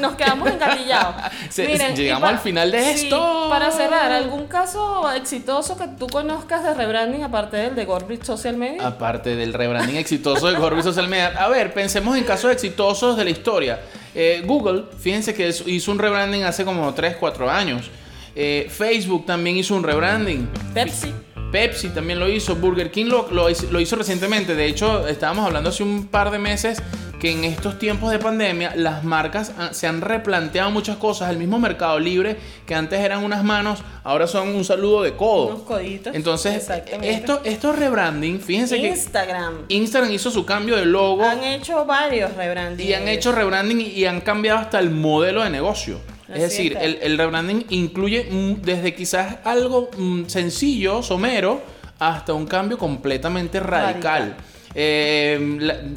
nos 0.00 0.14
quedamos 0.14 0.50
engatillados. 0.50 1.14
llegamos 1.96 2.28
al 2.28 2.38
final 2.38 2.70
de 2.70 2.90
esto. 2.90 3.46
Para 3.48 3.70
cerrar, 3.70 4.12
¿algún 4.12 4.46
caso 4.46 5.10
exitoso 5.12 5.76
que 5.76 5.88
tú 5.98 6.06
conozcas 6.06 6.64
de 6.64 6.74
rebranding 6.74 7.22
aparte 7.22 7.56
del 7.56 7.74
de 7.74 7.84
Gorbit 7.84 8.24
Social 8.24 8.56
Media? 8.56 8.86
Aparte 8.86 9.36
del 9.36 9.52
rebranding 9.52 9.96
exitoso 9.96 10.46
de 10.48 10.58
Gorbit 10.58 10.84
Social 10.84 11.08
Media. 11.08 11.34
A 11.38 11.48
ver, 11.48 11.72
pensemos 11.72 12.16
en 12.16 12.24
casos 12.24 12.50
exitosos 12.52 13.16
de 13.16 13.24
la 13.24 13.30
historia. 13.30 13.80
Eh, 14.14 14.42
Google, 14.44 14.84
fíjense 14.98 15.34
que 15.34 15.48
hizo 15.66 15.92
un 15.92 15.98
rebranding 15.98 16.44
hace 16.44 16.64
como 16.64 16.92
3, 16.92 17.16
4 17.16 17.50
años. 17.50 17.90
Eh, 18.36 18.68
Facebook 18.70 19.26
también 19.26 19.56
hizo 19.56 19.74
un 19.74 19.82
rebranding. 19.82 20.48
Pepsi. 20.72 21.12
Pepsi 21.54 21.90
también 21.90 22.18
lo 22.18 22.28
hizo, 22.28 22.56
Burger 22.56 22.90
King 22.90 23.06
lo, 23.06 23.28
lo, 23.30 23.80
hizo 23.80 23.94
recientemente. 23.94 24.56
De 24.56 24.66
hecho, 24.66 25.06
estábamos 25.06 25.46
hablando 25.46 25.70
hace 25.70 25.84
un 25.84 26.08
par 26.08 26.32
de 26.32 26.38
meses 26.40 26.82
que 27.24 27.30
en 27.30 27.44
estos 27.44 27.78
tiempos 27.78 28.10
de 28.10 28.18
pandemia 28.18 28.74
las 28.76 29.02
marcas 29.02 29.50
se 29.70 29.86
han 29.86 30.02
replanteado 30.02 30.70
muchas 30.70 30.98
cosas. 30.98 31.30
El 31.30 31.38
mismo 31.38 31.58
Mercado 31.58 31.98
Libre, 31.98 32.36
que 32.66 32.74
antes 32.74 33.00
eran 33.00 33.24
unas 33.24 33.42
manos, 33.42 33.82
ahora 34.02 34.26
son 34.26 34.48
un 34.48 34.62
saludo 34.62 35.02
de 35.02 35.16
codo. 35.16 35.46
Unos 35.46 35.62
coditos. 35.62 36.14
Entonces, 36.14 36.68
esto, 37.00 37.40
esto 37.44 37.72
rebranding, 37.72 38.40
fíjense 38.40 38.78
que 38.78 38.88
Instagram. 38.88 39.64
Instagram 39.68 40.12
hizo 40.12 40.30
su 40.30 40.44
cambio 40.44 40.76
de 40.76 40.84
logo. 40.84 41.24
Han 41.24 41.42
hecho 41.44 41.86
varios 41.86 42.36
rebranding. 42.36 42.86
Y 42.86 42.92
han 42.92 43.08
hecho 43.08 43.32
rebranding 43.32 43.80
y 43.80 44.04
han 44.04 44.20
cambiado 44.20 44.58
hasta 44.58 44.78
el 44.78 44.90
modelo 44.90 45.42
de 45.44 45.48
negocio. 45.48 46.00
es 46.28 46.42
decir, 46.42 46.76
el, 46.78 47.16
rebranding 47.16 47.64
incluye 47.70 48.28
desde 48.60 48.94
quizás 48.94 49.36
algo 49.44 49.88
mm, 49.96 50.26
sencillo, 50.26 51.02
somero, 51.02 51.62
hasta 51.98 52.34
un 52.34 52.44
cambio 52.44 52.76
completamente 52.76 53.60
radical. 53.60 54.36
Eh, 54.74 55.34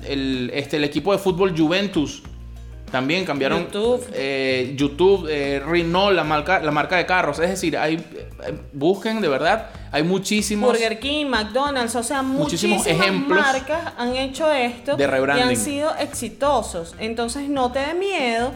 el, 0.07 0.51
este, 0.53 0.77
el 0.77 0.83
equipo 0.83 1.11
de 1.11 1.17
fútbol 1.17 1.57
Juventus 1.57 2.21
también 2.91 3.25
cambiaron 3.25 3.65
YouTube, 3.65 4.05
eh, 4.13 4.73
YouTube 4.77 5.27
eh, 5.29 5.61
Renault, 5.65 6.15
la 6.15 6.23
marca, 6.23 6.59
la 6.59 6.71
marca 6.71 6.95
de 6.95 7.05
carros. 7.05 7.37
Es 7.39 7.49
decir, 7.49 7.77
hay, 7.77 8.01
busquen 8.71 9.19
de 9.19 9.27
verdad, 9.27 9.71
hay 9.91 10.03
muchísimos. 10.03 10.69
Burger 10.69 10.97
King, 10.97 11.25
McDonald's, 11.25 11.95
o 11.95 12.03
sea, 12.03 12.21
muchísimos 12.21 12.87
ejemplos 12.87 13.41
marcas 13.41 13.93
han 13.97 14.15
hecho 14.15 14.49
esto 14.51 14.95
de 14.95 15.03
y 15.03 15.41
han 15.41 15.57
sido 15.57 15.93
exitosos. 15.95 16.95
Entonces, 16.99 17.49
no 17.49 17.71
te 17.73 17.79
dé 17.79 17.93
miedo. 17.93 18.53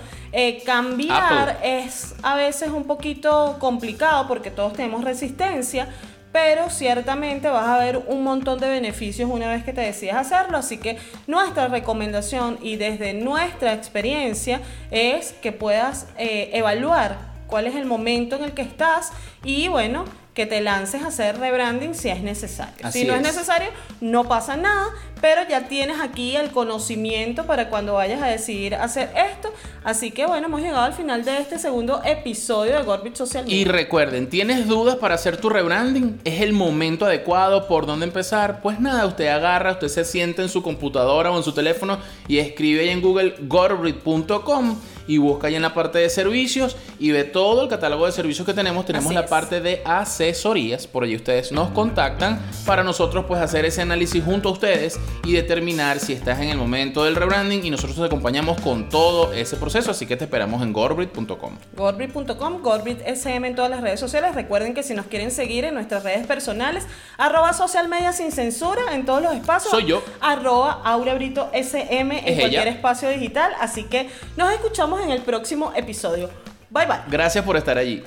cambiar 0.65 1.59
es 1.61 2.15
a 2.23 2.35
veces 2.35 2.69
un 2.69 2.85
poquito 2.85 3.57
complicado 3.59 4.29
porque 4.29 4.49
todos 4.49 4.71
tenemos 4.71 5.03
resistencia 5.03 5.89
pero 6.31 6.69
ciertamente 6.69 7.49
vas 7.49 7.67
a 7.67 7.77
ver 7.77 7.97
un 8.07 8.23
montón 8.23 8.59
de 8.59 8.69
beneficios 8.69 9.29
una 9.29 9.49
vez 9.49 9.63
que 9.63 9.73
te 9.73 9.81
decidas 9.81 10.27
hacerlo. 10.27 10.57
Así 10.57 10.77
que 10.77 10.97
nuestra 11.27 11.67
recomendación 11.67 12.57
y 12.61 12.77
desde 12.77 13.13
nuestra 13.13 13.73
experiencia 13.73 14.61
es 14.91 15.33
que 15.33 15.51
puedas 15.51 16.07
eh, 16.17 16.49
evaluar 16.53 17.17
cuál 17.47 17.67
es 17.67 17.75
el 17.75 17.85
momento 17.85 18.37
en 18.37 18.45
el 18.45 18.53
que 18.53 18.61
estás 18.61 19.11
y 19.43 19.67
bueno, 19.67 20.05
que 20.33 20.45
te 20.45 20.61
lances 20.61 21.03
a 21.03 21.07
hacer 21.07 21.37
rebranding 21.37 21.93
si 21.93 22.09
es 22.09 22.21
necesario. 22.21 22.73
si 22.91 23.03
no 23.03 23.15
es. 23.15 23.21
necesario, 23.21 23.69
no 23.99 24.29
pasa 24.29 24.55
nada, 24.55 24.87
pero 25.19 25.41
ya 25.49 25.67
tienes 25.67 25.99
aquí 25.99 26.37
el 26.37 26.51
conocimiento 26.51 27.45
para 27.45 27.69
cuando 27.69 27.95
vayas 27.95 28.21
a 28.21 28.27
decidir 28.27 28.75
hacer 28.75 29.11
esto. 29.15 29.53
Así 29.83 30.11
que 30.11 30.25
bueno, 30.25 30.47
hemos 30.47 30.61
llegado 30.61 30.83
al 30.83 30.93
final 30.93 31.25
de 31.25 31.37
este 31.37 31.59
segundo 31.59 32.01
episodio 32.05 32.77
de 32.77 32.83
Gorbit 32.83 33.15
Social 33.15 33.43
Media. 33.43 33.57
Y 33.57 33.65
recuerden, 33.65 34.29
¿tienes 34.29 34.67
dudas 34.67 34.95
para 34.95 35.15
hacer 35.15 35.35
tu 35.35 35.49
rebranding? 35.49 36.21
¿Es 36.23 36.39
el 36.39 36.53
momento 36.53 37.05
adecuado? 37.05 37.67
¿Por 37.67 37.85
dónde 37.85 38.05
empezar? 38.05 38.61
Pues 38.61 38.79
nada, 38.79 39.05
usted 39.05 39.27
agarra, 39.27 39.73
usted 39.73 39.89
se 39.89 40.05
siente 40.05 40.41
en 40.41 40.49
su 40.49 40.63
computadora 40.63 41.29
o 41.31 41.37
en 41.37 41.43
su 41.43 41.51
teléfono 41.51 41.97
y 42.29 42.37
escribe 42.37 42.81
ahí 42.81 42.89
en 42.89 43.01
Google 43.01 43.35
gorbit.com 43.41 44.77
y 45.07 45.17
busca 45.17 45.47
ahí 45.47 45.55
en 45.55 45.61
la 45.61 45.73
parte 45.73 45.99
de 45.99 46.09
servicios 46.09 46.77
y 46.99 47.11
ve 47.11 47.23
todo 47.23 47.63
el 47.63 47.69
catálogo 47.69 48.05
de 48.05 48.11
servicios 48.11 48.45
que 48.45 48.53
tenemos. 48.53 48.85
Tenemos 48.85 49.13
la 49.13 49.25
parte 49.25 49.61
de 49.61 49.81
asesorías, 49.85 50.87
por 50.87 51.03
allí 51.03 51.15
ustedes 51.15 51.51
nos 51.51 51.69
contactan 51.71 52.39
para 52.65 52.83
nosotros 52.83 53.25
pues 53.27 53.41
hacer 53.41 53.65
ese 53.65 53.81
análisis 53.81 54.23
junto 54.23 54.49
a 54.49 54.51
ustedes 54.51 54.99
y 55.23 55.33
determinar 55.33 55.99
si 55.99 56.13
estás 56.13 56.39
en 56.39 56.49
el 56.49 56.57
momento 56.57 57.03
del 57.03 57.15
rebranding 57.15 57.65
y 57.65 57.69
nosotros 57.69 57.97
te 57.97 58.05
acompañamos 58.05 58.59
con 58.61 58.89
todo 58.89 59.33
ese 59.33 59.57
proceso, 59.57 59.91
así 59.91 60.05
que 60.05 60.15
te 60.15 60.25
esperamos 60.25 60.61
en 60.61 60.73
gorbrit.com. 60.73 61.57
Gorbrit.com, 61.75 62.61
Gorbrit 62.61 63.01
SM 63.05 63.47
en 63.47 63.55
todas 63.55 63.71
las 63.71 63.81
redes 63.81 63.99
sociales. 63.99 64.35
Recuerden 64.35 64.73
que 64.73 64.83
si 64.83 64.93
nos 64.93 65.05
quieren 65.07 65.31
seguir 65.31 65.65
en 65.65 65.73
nuestras 65.73 66.03
redes 66.03 66.25
personales, 66.27 66.85
arroba 67.17 67.53
social 67.53 67.87
media 67.87 68.13
sin 68.13 68.31
censura 68.31 68.81
en 68.93 69.05
todos 69.05 69.21
los 69.21 69.33
espacios. 69.33 69.71
Soy 69.71 69.85
yo. 69.85 70.03
Arroba 70.19 70.81
Aura 70.83 71.13
Brito 71.15 71.49
SM 71.53 72.29
en 72.29 72.39
cualquier 72.39 72.67
espacio 72.67 73.09
digital. 73.09 73.51
Así 73.59 73.83
que 73.83 74.09
nos 74.37 74.51
escuchamos 74.91 75.01
en 75.01 75.11
el 75.11 75.21
próximo 75.21 75.71
episodio. 75.75 76.29
Bye 76.69 76.85
bye. 76.85 76.99
Gracias 77.09 77.43
por 77.43 77.55
estar 77.55 77.77
allí. 77.77 78.03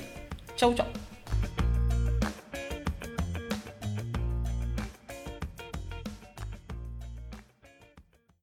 Chau, 0.55 0.73
chau. 0.73 0.85